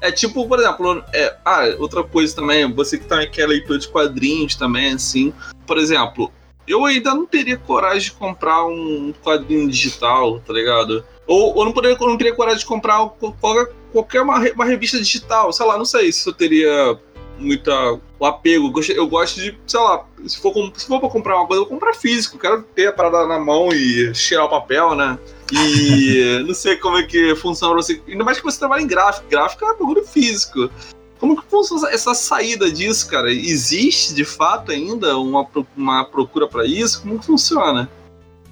[0.04, 3.88] é tipo, por exemplo, é, ah, outra coisa também, você que também quer leitura de
[3.88, 5.32] quadrinhos também, assim.
[5.66, 6.30] Por exemplo,
[6.68, 11.02] eu ainda não teria coragem de comprar um quadrinho digital, tá ligado?
[11.26, 13.08] Ou, ou não, poderia, não teria coragem de comprar
[13.40, 16.98] qualquer, qualquer uma, uma revista digital, sei lá, não sei se eu teria
[17.38, 18.70] muita o apego.
[18.90, 21.74] Eu gosto de, sei lá, se for, se for pra comprar uma coisa, eu vou
[21.74, 22.38] comprar físico.
[22.38, 25.18] Quero ter a parada na mão e cheirar o papel, né?
[25.52, 28.00] E não sei como é que funciona pra você.
[28.08, 29.28] Ainda mais que você trabalha em gráfico.
[29.28, 30.70] Gráfico é um bagulho físico.
[31.18, 33.32] Como que funciona essa saída disso, cara?
[33.32, 37.02] Existe de fato ainda uma, uma procura para isso?
[37.02, 37.88] Como que funciona?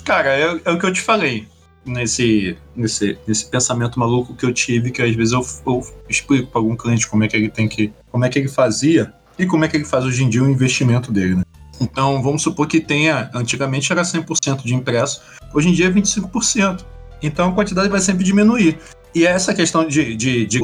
[0.05, 1.47] Cara, é, é, o que eu te falei
[1.84, 6.61] nesse, nesse, nesse pensamento maluco que eu tive, que às vezes eu, eu explico para
[6.61, 7.93] algum cliente como é que ele tem que.
[8.11, 10.49] como é que ele fazia e como é que ele faz hoje em dia o
[10.49, 11.43] investimento dele, né?
[11.80, 15.20] Então, vamos supor que tenha, antigamente era 100% de impresso,
[15.53, 16.84] hoje em dia é 25%.
[17.22, 18.78] Então a quantidade vai sempre diminuir.
[19.14, 20.61] E essa questão de, de, de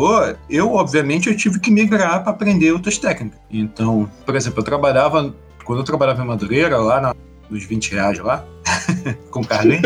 [0.49, 3.39] eu, obviamente, eu tive que migrar para aprender outras técnicas.
[3.51, 5.35] Então, por exemplo, eu trabalhava,
[5.65, 7.15] quando eu trabalhava em Madureira, lá na,
[7.51, 8.45] nos 20 reais lá,
[9.31, 9.83] com o Carlinho.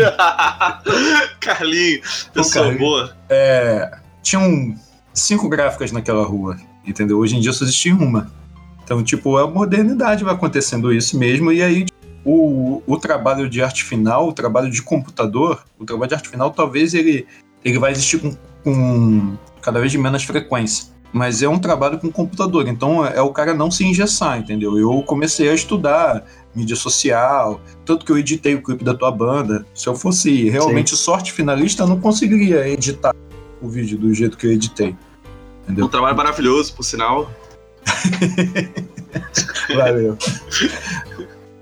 [1.41, 2.01] Carlinho,
[2.33, 3.17] pessoa Carlinho, boa.
[3.29, 4.75] É, tinham
[5.13, 7.19] cinco gráficas naquela rua, entendeu?
[7.19, 8.31] Hoje em dia só existia uma.
[8.83, 11.85] Então, tipo, a modernidade vai acontecendo isso mesmo, e aí
[12.25, 16.51] o, o trabalho de arte final, o trabalho de computador, o trabalho de arte final
[16.51, 17.27] talvez ele,
[17.63, 20.93] ele vai existir com, com cada vez de menos frequência.
[21.11, 24.77] Mas é um trabalho com computador, então é, é o cara não se engessar, entendeu?
[24.79, 29.63] Eu comecei a estudar mídia social, tanto que eu editei o clipe da tua banda.
[29.75, 30.95] Se eu fosse realmente Sim.
[30.95, 33.13] sorte finalista, eu não conseguiria editar
[33.61, 34.95] o vídeo do jeito que eu editei.
[35.63, 35.85] Entendeu?
[35.85, 37.31] Um trabalho maravilhoso, por sinal.
[39.75, 40.17] Valeu.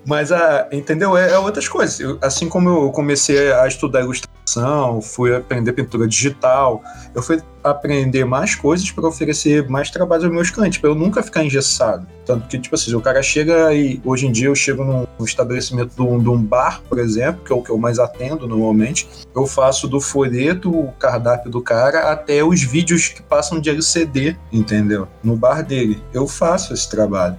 [0.05, 1.15] Mas, a, entendeu?
[1.15, 1.99] É, é outras coisas.
[1.99, 6.81] Eu, assim como eu comecei a estudar ilustração, fui aprender pintura digital,
[7.13, 11.21] eu fui aprender mais coisas para oferecer mais trabalho aos meus clientes, para eu nunca
[11.21, 12.07] ficar engessado.
[12.25, 15.95] Tanto que, tipo assim, o cara chega e hoje em dia eu chego num, estabelecimento
[15.95, 19.87] de um, bar, por exemplo, que é o que eu mais atendo normalmente, eu faço
[19.87, 25.07] do folheto, o cardápio do cara, até os vídeos que passam de LCD, entendeu?
[25.23, 26.01] No bar dele.
[26.13, 27.37] Eu faço esse trabalho.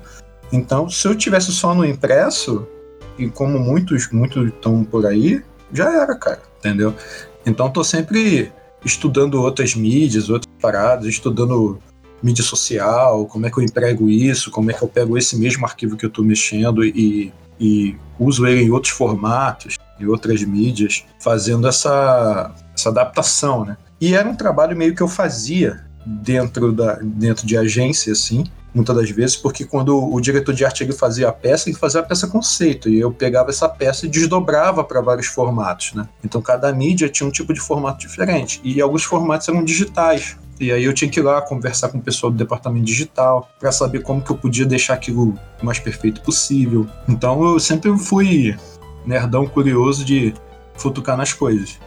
[0.52, 2.66] Então, se eu tivesse só no impresso,
[3.18, 5.42] e como muitos, muitos estão por aí,
[5.72, 6.94] já era, cara, entendeu?
[7.46, 8.52] Então, tô sempre
[8.84, 11.78] estudando outras mídias, outras paradas, estudando
[12.22, 15.64] mídia social, como é que eu emprego isso, como é que eu pego esse mesmo
[15.64, 21.04] arquivo que eu estou mexendo e, e uso ele em outros formatos, em outras mídias,
[21.18, 23.76] fazendo essa, essa adaptação, né?
[24.00, 28.44] E era um trabalho meio que eu fazia dentro, da, dentro de agência, assim,
[28.74, 32.00] muitas das vezes, porque quando o diretor de arte ele fazia a peça, ele fazia
[32.00, 36.08] a peça conceito, e eu pegava essa peça e desdobrava para vários formatos, né?
[36.24, 40.36] Então cada mídia tinha um tipo de formato diferente, e alguns formatos eram digitais.
[40.60, 43.72] E aí eu tinha que ir lá conversar com o pessoal do departamento digital para
[43.72, 46.86] saber como que eu podia deixar aquilo o mais perfeito possível.
[47.08, 48.56] Então eu sempre fui
[49.04, 50.32] nerdão curioso de
[50.76, 51.80] futucar nas coisas.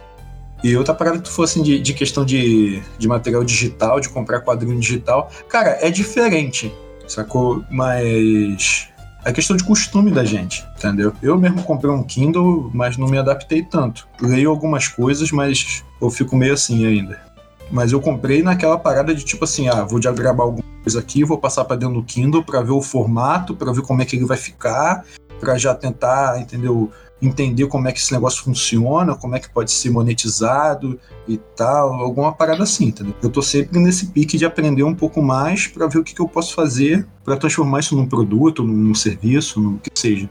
[0.64, 4.40] E outra parada que tu fosse de, de questão de, de material digital, de comprar
[4.40, 6.72] quadrinho digital, cara, é diferente,
[7.06, 7.62] sacou?
[7.70, 8.88] Mas
[9.26, 11.12] É questão de costume da gente, entendeu?
[11.20, 14.06] Eu mesmo comprei um Kindle, mas não me adaptei tanto.
[14.22, 17.20] Leio algumas coisas, mas eu fico meio assim ainda.
[17.68, 21.38] Mas eu comprei naquela parada de tipo assim, ah, vou diagramar alguma coisa aqui, vou
[21.38, 24.24] passar para dentro do Kindle para ver o formato, para ver como é que ele
[24.24, 25.04] vai ficar,
[25.40, 26.92] para já tentar, entendeu?
[27.20, 31.94] Entender como é que esse negócio funciona, como é que pode ser monetizado e tal,
[31.94, 33.14] alguma parada assim, entendeu?
[33.22, 36.20] Eu tô sempre nesse pique de aprender um pouco mais para ver o que, que
[36.20, 40.28] eu posso fazer para transformar isso num produto, num serviço, no que seja.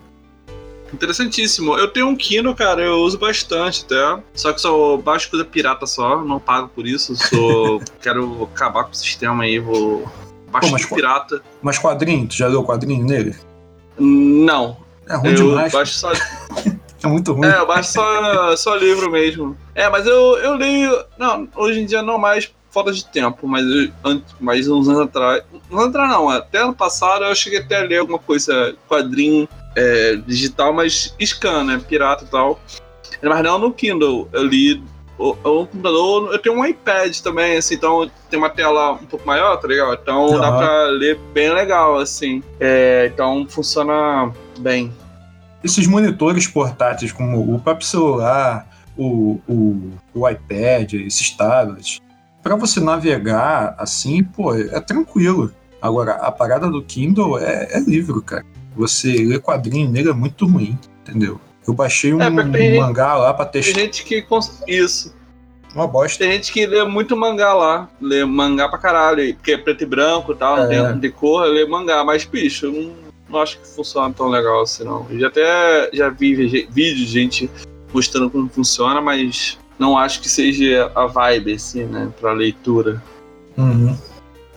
[0.93, 1.77] Interessantíssimo.
[1.77, 4.23] Eu tenho um Kindle, cara, eu uso bastante até.
[4.33, 7.15] Só que só baixo coisa pirata só, não pago por isso.
[7.15, 7.81] Sou.
[8.01, 10.07] quero acabar com o sistema aí, vou.
[10.49, 11.41] Baixo pirata.
[11.61, 13.35] Mas quadrinho, tu já leu quadrinho nele?
[13.99, 14.77] Não.
[15.07, 15.71] É ruim eu demais.
[15.71, 16.11] Baixo só...
[17.03, 17.47] é muito ruim.
[17.47, 19.57] É, eu baixo só, só livro mesmo.
[19.73, 21.05] É, mas eu, eu leio.
[21.17, 25.43] Não, hoje em dia não mais falta de tempo, mas, eu, mas uns anos atrás.
[25.71, 30.17] Não atrás não, até ano passado eu cheguei até a ler alguma coisa, quadrinho é,
[30.27, 31.81] digital, mas scan, né?
[31.87, 32.59] Pirata e tal.
[33.21, 34.27] Mas não no Kindle.
[34.33, 34.83] Eu li
[35.17, 39.25] o, o computador, eu tenho um iPad também, assim, então tem uma tela um pouco
[39.25, 39.97] maior, tá ligado?
[40.01, 40.39] Então uhum.
[40.41, 42.43] dá pra ler bem legal, assim.
[42.59, 44.91] É, então funciona bem.
[45.63, 52.01] Esses monitores portáteis, como o próprio celular, o, o, o iPad, esses tablets,
[52.43, 55.51] para você navegar assim, pô, é tranquilo.
[55.81, 58.45] Agora, a parada do Kindle é, é livro, cara
[58.75, 61.39] você ler quadrinho nele é muito ruim, entendeu?
[61.67, 63.73] Eu baixei um, é, um mangá lá pra testar.
[63.73, 64.21] Tem gente que.
[64.21, 64.61] Cons...
[64.67, 65.15] Isso.
[65.73, 66.23] Uma bosta.
[66.23, 67.89] Tem gente que lê muito mangá lá.
[67.99, 69.33] Lê mangá pra caralho.
[69.35, 70.91] Porque é preto e branco e tal, é.
[70.91, 72.03] não tem cor, lê mangá.
[72.03, 72.93] Mas, bicho, não,
[73.29, 75.05] não acho que funciona tão legal assim, não.
[75.09, 77.49] Eu já até já vi vídeos de gente
[77.93, 82.11] mostrando como funciona, mas não acho que seja a vibe, assim, né?
[82.19, 83.01] Pra leitura.
[83.57, 83.97] Uhum.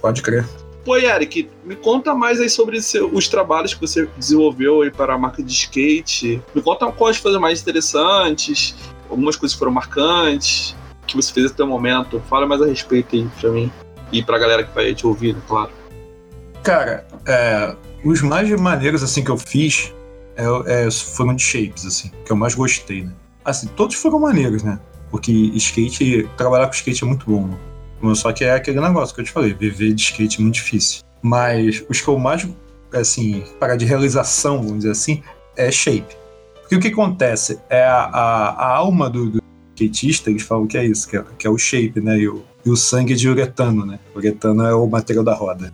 [0.01, 0.47] Pode crer.
[0.85, 5.19] Pô, Eric, me conta mais aí sobre os trabalhos que você desenvolveu aí para a
[5.19, 6.43] marca de skate.
[6.55, 8.75] Me conta quais foram mais interessantes,
[9.11, 10.75] algumas coisas foram marcantes,
[11.07, 12.23] que você fez até o momento.
[12.29, 13.71] Fala mais a respeito aí pra mim
[14.11, 15.71] e pra galera que vai te ouvir, claro.
[16.63, 19.93] Cara, é, os mais maneiros assim que eu fiz
[20.37, 23.13] é, é, foram de shapes, assim, que eu mais gostei, né?
[23.45, 24.79] Assim, todos foram maneiros, né?
[25.11, 27.49] Porque skate, trabalhar com skate é muito bom.
[28.03, 28.15] Né?
[28.15, 31.03] Só que é aquele negócio que eu te falei, viver de skate é muito difícil.
[31.23, 32.47] Mas os que eu mais,
[32.93, 35.23] assim, para de realização, vamos dizer assim,
[35.57, 36.17] é shape.
[36.61, 37.59] Porque o que acontece?
[37.69, 39.43] É a, a, a alma do, do,
[39.75, 42.19] skatista, eles falam que é isso, que é, que é o shape, né?
[42.19, 43.99] E o, e o sangue de uretano, né?
[44.15, 45.73] Uretano é o material da roda.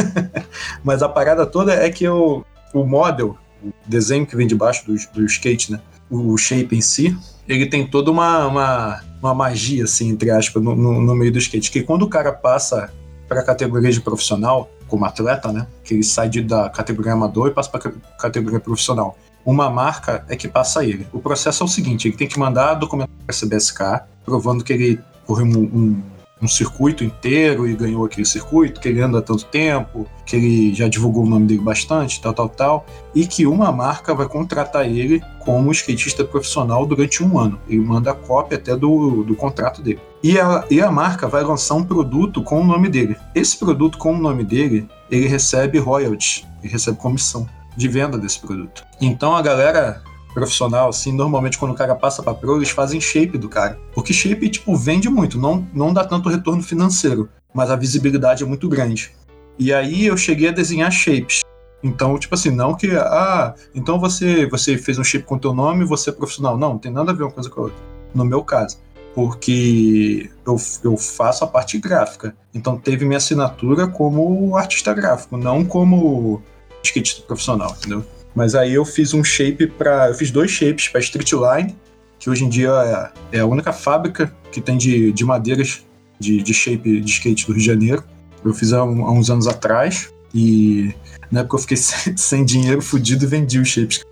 [0.82, 4.94] Mas a parada toda é que o, o model, o desenho que vem debaixo do,
[5.12, 5.80] do skate, né?
[6.10, 7.16] O, o shape em si,
[7.48, 11.38] ele tem toda uma, uma uma magia, assim, entre aspas, no, no, no meio do
[11.38, 11.70] skate.
[11.70, 12.92] Que quando o cara passa
[13.28, 15.66] para a categoria de profissional, como atleta, né?
[15.84, 19.16] Que ele sai de, da categoria amador e passa para a categoria profissional.
[19.46, 21.06] Uma marca é que passa ele.
[21.12, 24.72] O processo é o seguinte: ele tem que mandar documento para a CBSK, provando que
[24.72, 26.02] ele correu um, um
[26.42, 30.74] um circuito inteiro e ganhou aquele circuito, que ele anda há tanto tempo, que ele
[30.74, 34.86] já divulgou o nome dele bastante, tal, tal, tal, e que uma marca vai contratar
[34.86, 37.60] ele como skatista profissional durante um ano.
[37.68, 40.00] Ele manda cópia até do, do contrato dele.
[40.22, 43.16] E a, e a marca vai lançar um produto com o nome dele.
[43.34, 48.40] Esse produto com o nome dele, ele recebe royalties, ele recebe comissão de venda desse
[48.40, 48.84] produto.
[49.00, 50.02] Então a galera
[50.32, 53.78] profissional, assim, normalmente quando o cara passa para pro, eles fazem shape do cara.
[53.94, 58.46] Porque shape, tipo, vende muito, não, não dá tanto retorno financeiro, mas a visibilidade é
[58.46, 59.12] muito grande.
[59.58, 61.42] E aí eu cheguei a desenhar shapes.
[61.82, 65.84] Então, tipo assim, não que, ah, então você, você fez um shape com teu nome,
[65.84, 66.56] você é profissional.
[66.56, 67.78] Não, não tem nada a ver uma coisa com a outra.
[68.14, 68.78] No meu caso.
[69.14, 72.34] Porque eu, eu faço a parte gráfica.
[72.54, 76.40] Então teve minha assinatura como artista gráfico, não como
[76.82, 78.04] skatista profissional, entendeu?
[78.34, 81.76] Mas aí eu fiz um shape para, eu fiz dois shapes para Streetline,
[82.18, 85.84] que hoje em dia é, é, a única fábrica que tem de, de madeiras
[86.18, 88.04] de, de shape de skate do Rio de Janeiro.
[88.44, 90.94] Eu fiz há, um, há uns anos atrás e
[91.30, 94.04] na época eu fiquei sem, sem dinheiro, fudido e vendi os shapes.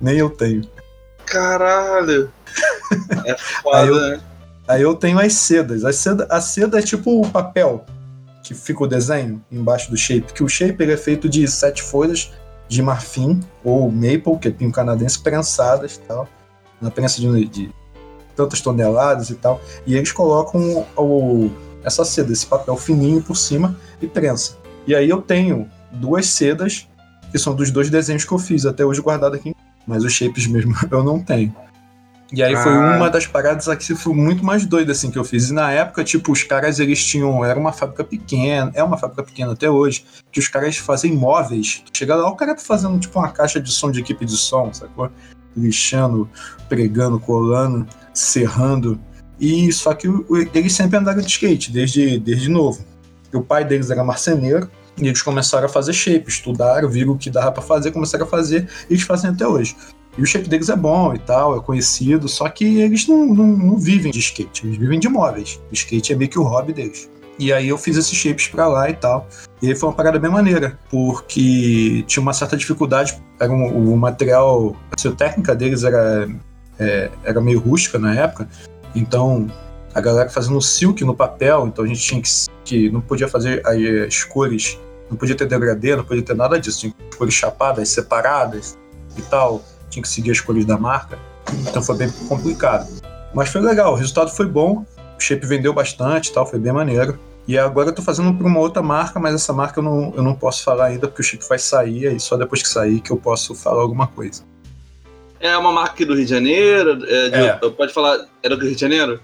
[0.00, 0.62] Nem eu tenho.
[1.26, 2.32] Caralho!
[3.26, 4.20] É foda, aí, eu, né?
[4.66, 5.84] aí eu tenho as sedas.
[5.84, 7.84] A seda, a seda é tipo o papel
[8.42, 11.82] que fica o desenho embaixo do shape, que o shape ele é feito de sete
[11.82, 12.32] folhas
[12.68, 16.28] de marfim ou maple, que é pinho canadense, prensadas e tal,
[16.80, 17.70] na prensa de, de,
[18.36, 21.50] tantas toneladas e tal, e eles colocam o,
[21.82, 24.56] essa seda, esse papel fininho por cima e prensa.
[24.86, 26.86] E aí eu tenho duas sedas
[27.30, 29.54] que são dos dois desenhos que eu fiz até hoje guardado aqui,
[29.86, 31.54] mas os shapes mesmo eu não tenho.
[32.30, 32.96] E aí foi ah.
[32.96, 35.48] uma das paradas aqui foi muito mais doida assim que eu fiz.
[35.48, 39.22] E na época, tipo, os caras eles tinham, era uma fábrica pequena, é uma fábrica
[39.22, 41.82] pequena até hoje, que os caras fazem móveis.
[41.92, 44.72] Chega lá, o cara tá fazendo tipo uma caixa de som de equipe de som,
[44.72, 45.10] sacou?
[45.56, 46.28] Lixando,
[46.68, 49.00] pregando, colando, serrando.
[49.40, 50.08] E só que
[50.52, 52.84] eles sempre andaram de skate desde desde novo.
[53.32, 54.70] E o pai deles era marceneiro.
[55.00, 58.28] E eles começaram a fazer shape, estudaram, viram o que dava para fazer, começaram a
[58.28, 59.76] fazer e eles fazem até hoje.
[60.16, 63.46] E o shape deles é bom e tal, é conhecido, só que eles não, não,
[63.46, 65.60] não vivem de skate, eles vivem de móveis.
[65.70, 67.08] O skate é meio que o hobby deles.
[67.38, 69.28] E aí eu fiz esses shapes para lá e tal.
[69.62, 73.16] E aí foi uma parada bem maneira, porque tinha uma certa dificuldade.
[73.38, 76.28] Era um, o material, a técnica deles era,
[76.78, 78.48] é, era meio rústica na época.
[78.94, 79.46] Então
[79.94, 82.30] a galera fazendo silk no papel, então a gente tinha que,
[82.64, 83.62] que não podia fazer
[84.06, 84.78] as cores,
[85.08, 86.80] não podia ter degradê, não podia ter nada disso.
[86.80, 88.76] Tinha cores chapadas, separadas
[89.16, 91.18] e tal tinha que seguir as cores da marca,
[91.68, 92.88] então foi bem complicado.
[93.34, 94.84] Mas foi legal, o resultado foi bom,
[95.18, 97.18] o shape vendeu bastante tal, foi bem maneiro.
[97.46, 100.22] E agora eu tô fazendo para uma outra marca, mas essa marca eu não, eu
[100.22, 103.10] não posso falar ainda, porque o shape vai sair, e só depois que sair que
[103.10, 104.42] eu posso falar alguma coisa.
[105.40, 107.04] É uma marca aqui do Rio de Janeiro?
[107.06, 107.70] É de, é.
[107.70, 109.20] Pode falar, é do Rio de Janeiro?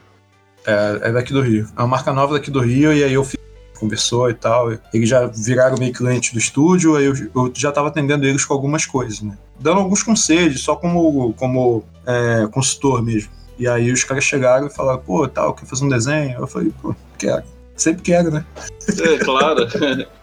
[0.66, 1.68] É, é daqui do Rio.
[1.76, 3.44] É uma marca nova daqui do Rio, e aí eu fiz
[3.84, 4.72] conversou e tal.
[4.92, 8.54] Eles já viraram meio cliente do estúdio, aí eu, eu já estava atendendo eles com
[8.54, 9.36] algumas coisas, né?
[9.58, 13.30] Dando alguns conselhos, só como, como é, consultor mesmo.
[13.58, 16.38] E aí os caras chegaram e falaram, pô, tal, quer fazer um desenho?
[16.40, 17.44] Eu falei, pô, quero.
[17.76, 18.44] Sempre quero, né?
[18.88, 19.66] É, claro.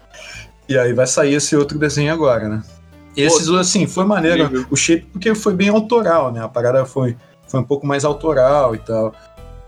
[0.68, 2.64] e aí vai sair esse outro desenho agora, né?
[3.16, 4.44] Esses, pô, assim, foi maneiro.
[4.44, 4.68] Incrível.
[4.70, 6.44] O shape, porque foi bem autoral, né?
[6.44, 7.16] A parada foi,
[7.48, 9.14] foi um pouco mais autoral e tal.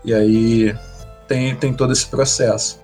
[0.04, 0.76] E aí
[1.26, 2.82] tem, tem todo esse processo.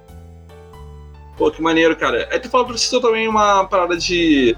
[1.36, 2.28] Pô, que maneiro, cara.
[2.30, 4.56] Aí tu falou pra você também uma parada de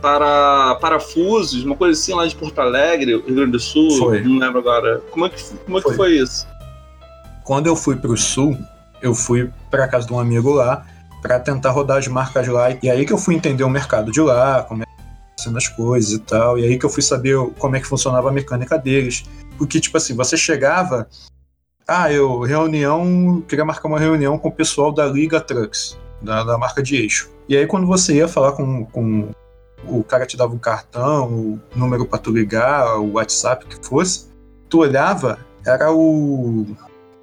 [0.00, 3.90] para parafusos, uma coisa assim lá de Porto Alegre, Rio Grande do Sul.
[3.98, 4.20] Foi.
[4.22, 5.00] Não lembro agora.
[5.10, 5.90] Como é que como é foi.
[5.90, 6.46] que foi isso?
[7.44, 8.56] Quando eu fui pro sul,
[9.02, 10.86] eu fui para casa de um amigo lá
[11.20, 12.70] para tentar rodar as marcas lá.
[12.82, 15.68] E aí que eu fui entender o mercado de lá, como é que sendo as
[15.68, 16.58] coisas e tal.
[16.58, 19.24] E aí que eu fui saber como é que funcionava a mecânica deles.
[19.58, 21.08] Porque, tipo assim, você chegava.
[21.86, 26.58] Ah, eu, reunião, queria marcar uma reunião com o pessoal da Liga Trucks da, da
[26.58, 27.30] marca de eixo.
[27.48, 29.30] E aí quando você ia falar com, com
[29.86, 34.28] o cara te dava um cartão, o número para tu ligar, o WhatsApp que fosse,
[34.68, 36.66] tu olhava, era o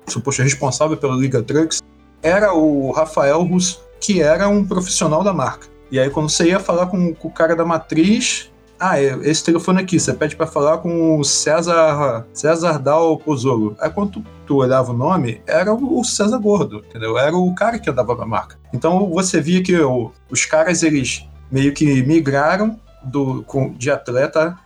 [0.08, 1.82] suposto responsável pela Liga Trucks,
[2.22, 5.68] era o Rafael Russo, que era um profissional da marca.
[5.92, 9.44] E aí quando você ia falar com, com o cara da matriz, ah, é, esse
[9.44, 13.76] telefone aqui, você pede para falar com o César, César Dal Pozzolo.
[13.80, 17.18] Aí quando tu, tu, olhava o nome, era o César Gordo, entendeu?
[17.18, 18.60] Era o cara que andava na marca.
[18.72, 23.46] Então você via que o, os caras, eles meio que migraram do,
[23.78, 24.58] de atleta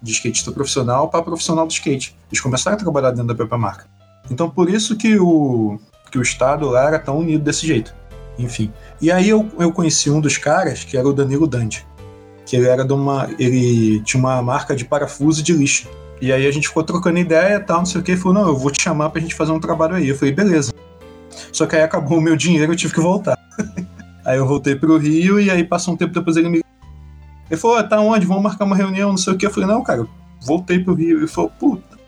[0.00, 2.16] de skatista profissional para profissional do skate.
[2.30, 3.86] Eles começaram a trabalhar dentro da própria marca.
[4.30, 5.80] Então por isso que o,
[6.10, 7.94] que o Estado lá era tão unido desse jeito.
[8.38, 8.72] Enfim.
[9.00, 11.84] E aí eu, eu conheci um dos caras, que era o Danilo Dante
[12.48, 13.28] que ele era de uma.
[13.38, 15.86] ele tinha uma marca de parafuso de lixo.
[16.20, 18.42] E aí a gente ficou trocando ideia e tal, não sei o que, ele falou,
[18.42, 20.08] não, eu vou te chamar pra gente fazer um trabalho aí.
[20.08, 20.72] Eu falei, beleza.
[21.52, 23.38] Só que aí acabou o meu dinheiro, eu tive que voltar.
[24.28, 26.62] aí eu voltei pro Rio e aí passou um tempo depois ele me.
[27.50, 28.26] Ele falou, ah, tá onde?
[28.26, 29.46] Vamos marcar uma reunião, não sei o que.
[29.46, 30.06] Eu falei, não, cara,
[30.42, 31.18] voltei pro Rio.
[31.18, 31.98] Ele falou, puta.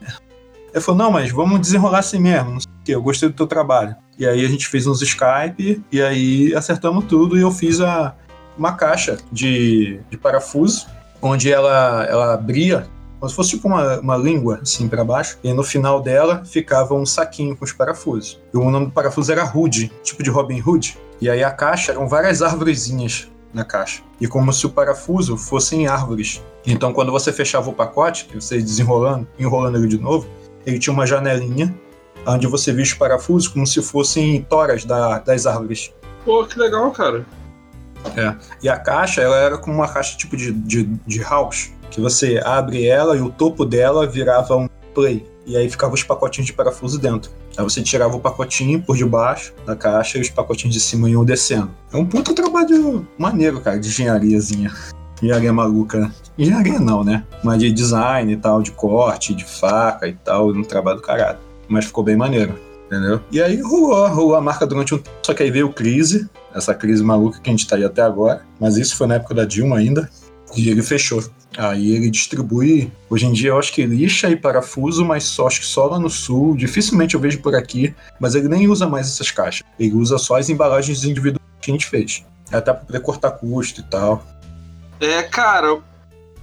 [0.73, 3.35] Ele falou, não, mas vamos desenrolar assim mesmo, não sei o que, eu gostei do
[3.35, 3.97] teu trabalho.
[4.18, 8.14] E aí a gente fez uns Skype, e aí acertamos tudo e eu fiz a,
[8.57, 10.87] uma caixa de, de parafuso,
[11.21, 12.87] onde ela, ela abria
[13.21, 15.39] como se fosse tipo uma, uma língua, assim, para baixo.
[15.45, 18.41] E no final dela ficava um saquinho com os parafusos.
[18.53, 20.99] E o nome do parafuso era Hood, tipo de Robin Hood.
[21.21, 24.03] E aí a caixa eram várias árvorezinhas na caixa.
[24.18, 26.43] E como se o parafuso fossem árvores.
[26.66, 30.27] Então quando você fechava o pacote, você desenrolando, enrolando ele de novo,
[30.64, 31.75] ele tinha uma janelinha
[32.27, 35.93] onde você via os parafusos como se fossem toras da, das árvores.
[36.25, 37.27] Pô, que legal, cara.
[38.16, 38.35] É.
[38.62, 42.41] E a caixa, ela era como uma caixa tipo de, de, de house, que você
[42.45, 45.26] abre ela e o topo dela virava um play.
[45.47, 47.30] E aí ficava os pacotinhos de parafuso dentro.
[47.57, 51.24] Aí você tirava o pacotinho por debaixo da caixa e os pacotinhos de cima iam
[51.24, 51.70] descendo.
[51.93, 54.72] É um puta trabalho maneiro, cara, de engenhariazinha.
[55.20, 56.11] Engenharia maluca.
[56.38, 57.24] Engenharia não, né?
[57.43, 61.38] Mas de design e tal, de corte, de faca e tal, um trabalho caralho.
[61.68, 62.55] Mas ficou bem maneiro
[62.91, 63.20] entendeu?
[63.30, 66.74] E aí rolou, rolou a marca durante um tempo, só que aí veio crise, essa
[66.74, 69.45] crise maluca que a gente tá aí até agora, mas isso foi na época da
[69.45, 70.11] Dilma ainda,
[70.57, 71.22] e ele fechou.
[71.57, 75.61] Aí ele distribui, hoje em dia eu acho que lixa e parafuso, mas só acho
[75.61, 79.09] que só lá no sul, dificilmente eu vejo por aqui, mas ele nem usa mais
[79.09, 79.66] essas caixas.
[79.78, 82.24] Ele usa só as embalagens individuais que a gente fez.
[82.53, 84.24] Até pra poder cortar custo e tal.
[85.01, 85.80] É, cara,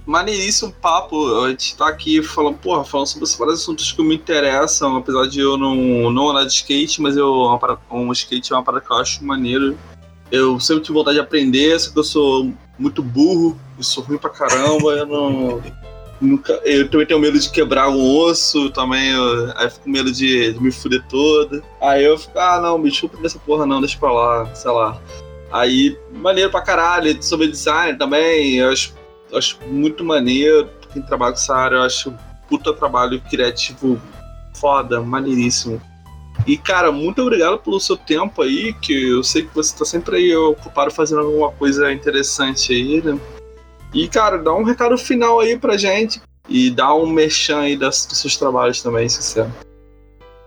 [0.08, 1.44] maneiríssimo papo.
[1.44, 5.40] A gente tá aqui falando, porra, falando sobre vários assuntos que me interessam, apesar de
[5.40, 7.58] eu não, não andar de skate, mas eu,
[7.90, 9.78] um skate é uma parada que eu acho maneiro.
[10.30, 14.18] Eu sempre tive vontade de aprender, só que eu sou muito burro, eu sou ruim
[14.18, 15.62] pra caramba, eu não.
[16.20, 19.90] Nunca, eu também tenho medo de quebrar um osso, também eu, aí eu fico com
[19.90, 21.62] medo de, de, me fuder toda.
[21.80, 25.00] Aí eu fico, ah não, me chupa dessa porra não, deixa pra lá, sei lá.
[25.52, 28.94] Aí, maneiro pra caralho, sobre design também, eu acho,
[29.30, 30.68] eu acho muito maneiro.
[30.92, 32.12] Quem trabalha com essa área, eu acho
[32.48, 34.00] puta trabalho criativo
[34.54, 35.80] foda, maneiríssimo.
[36.48, 40.16] E, cara, muito obrigado pelo seu tempo aí, que eu sei que você tá sempre
[40.16, 43.20] aí ocupado fazendo alguma coisa interessante aí, né?
[43.92, 48.06] E, cara, dá um recado final aí pra gente e dá um merchan aí das,
[48.06, 49.50] dos seus trabalhos também, se quiser.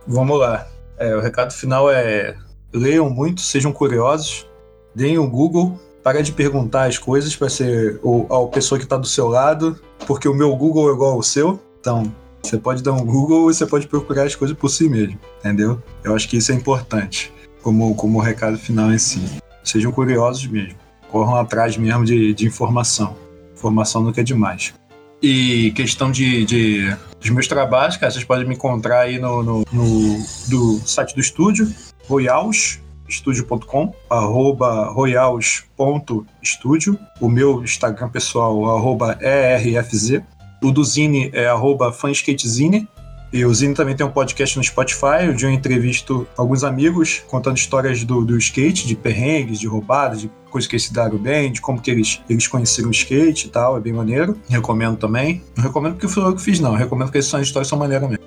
[0.08, 0.68] Vamos lá.
[0.98, 2.36] É, o recado final é
[2.74, 4.48] leiam muito, sejam curiosos,
[4.96, 8.98] deem o Google, para de perguntar as coisas para ser o, a pessoa que está
[8.98, 11.60] do seu lado, porque o meu Google é igual ao seu.
[11.80, 12.12] Então,
[12.42, 15.82] você pode dar um Google e você pode procurar as coisas por si mesmo, entendeu?
[16.04, 17.32] Eu acho que isso é importante,
[17.62, 19.22] como, como recado final em si.
[19.64, 20.76] Sejam curiosos mesmo,
[21.10, 23.16] corram atrás mesmo de, de informação.
[23.54, 24.74] Informação nunca é demais.
[25.22, 29.64] E questão de, de dos meus trabalhos, cara, vocês podem me encontrar aí no, no,
[29.72, 30.18] no
[30.48, 31.72] do site do estúdio,
[32.08, 40.24] royalsstudio.com, arroba royals.studio, o meu Instagram pessoal, arroba ERFZ,
[40.62, 42.88] o do Zine é arroba fanskatezine,
[43.34, 47.56] e o Zine também tem um podcast no Spotify, onde eu entrevisto alguns amigos contando
[47.56, 51.50] histórias do, do skate, de perrengues, de roubadas, de coisas que eles se deram bem,
[51.50, 54.38] de como que eles, eles conheceram o skate e tal, é bem maneiro.
[54.50, 55.42] Recomendo também.
[55.56, 56.74] Não recomendo porque foi eu que fiz, não.
[56.74, 58.26] Recomendo porque essas histórias são maneiras mesmo.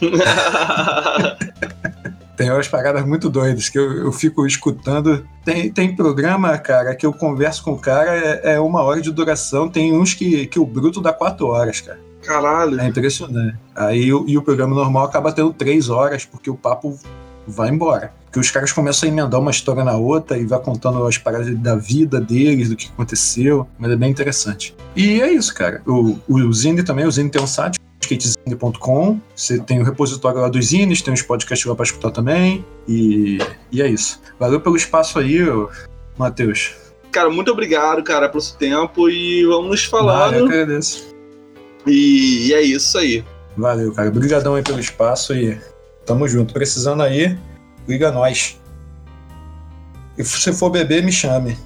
[2.38, 5.26] tem umas paradas muito doidas que eu, eu fico escutando.
[5.44, 9.10] Tem, tem programa, cara, que eu converso com o cara, é, é uma hora de
[9.10, 9.68] duração.
[9.68, 11.98] Tem uns que, que o bruto dá quatro horas, cara.
[12.22, 12.80] Caralho.
[12.80, 13.58] É impressionante.
[13.74, 16.96] Aí e o programa normal acaba tendo três horas, porque o papo
[17.44, 18.12] vai embora.
[18.26, 21.52] Porque os caras começam a emendar uma história na outra e vai contando as paradas
[21.58, 23.66] da vida deles, do que aconteceu.
[23.76, 24.76] Mas é bem interessante.
[24.94, 25.82] E é isso, cara.
[25.84, 27.80] O, o Zine também, o Zine tem um site,
[28.16, 29.20] skatezine.com.
[29.34, 32.64] Você tem o repositório lá dos zines, tem os podcasts lá pra escutar também.
[32.86, 33.38] E,
[33.70, 34.20] e é isso.
[34.38, 35.38] Valeu pelo espaço aí,
[36.16, 36.74] Matheus.
[37.10, 40.34] Cara, muito obrigado, cara, pelo seu tempo e vamos nos falando.
[40.34, 41.14] Ah, eu agradeço.
[41.86, 43.24] E, e é isso aí.
[43.56, 44.08] Valeu, cara.
[44.08, 45.58] Obrigadão aí pelo espaço e
[46.04, 46.54] tamo junto.
[46.54, 47.36] Precisando aí,
[47.88, 48.60] liga nós.
[50.16, 51.56] E se for beber, me chame.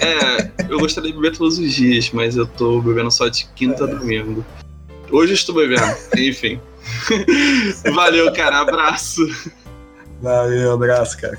[0.00, 3.84] É, eu gostaria de beber todos os dias, mas eu tô bebendo só de quinta
[3.84, 3.94] a é.
[3.94, 4.44] domingo.
[5.10, 6.60] Hoje estou bebendo, enfim.
[7.94, 8.60] Valeu, cara.
[8.60, 9.26] Abraço.
[10.20, 11.38] Valeu, abraço, cara.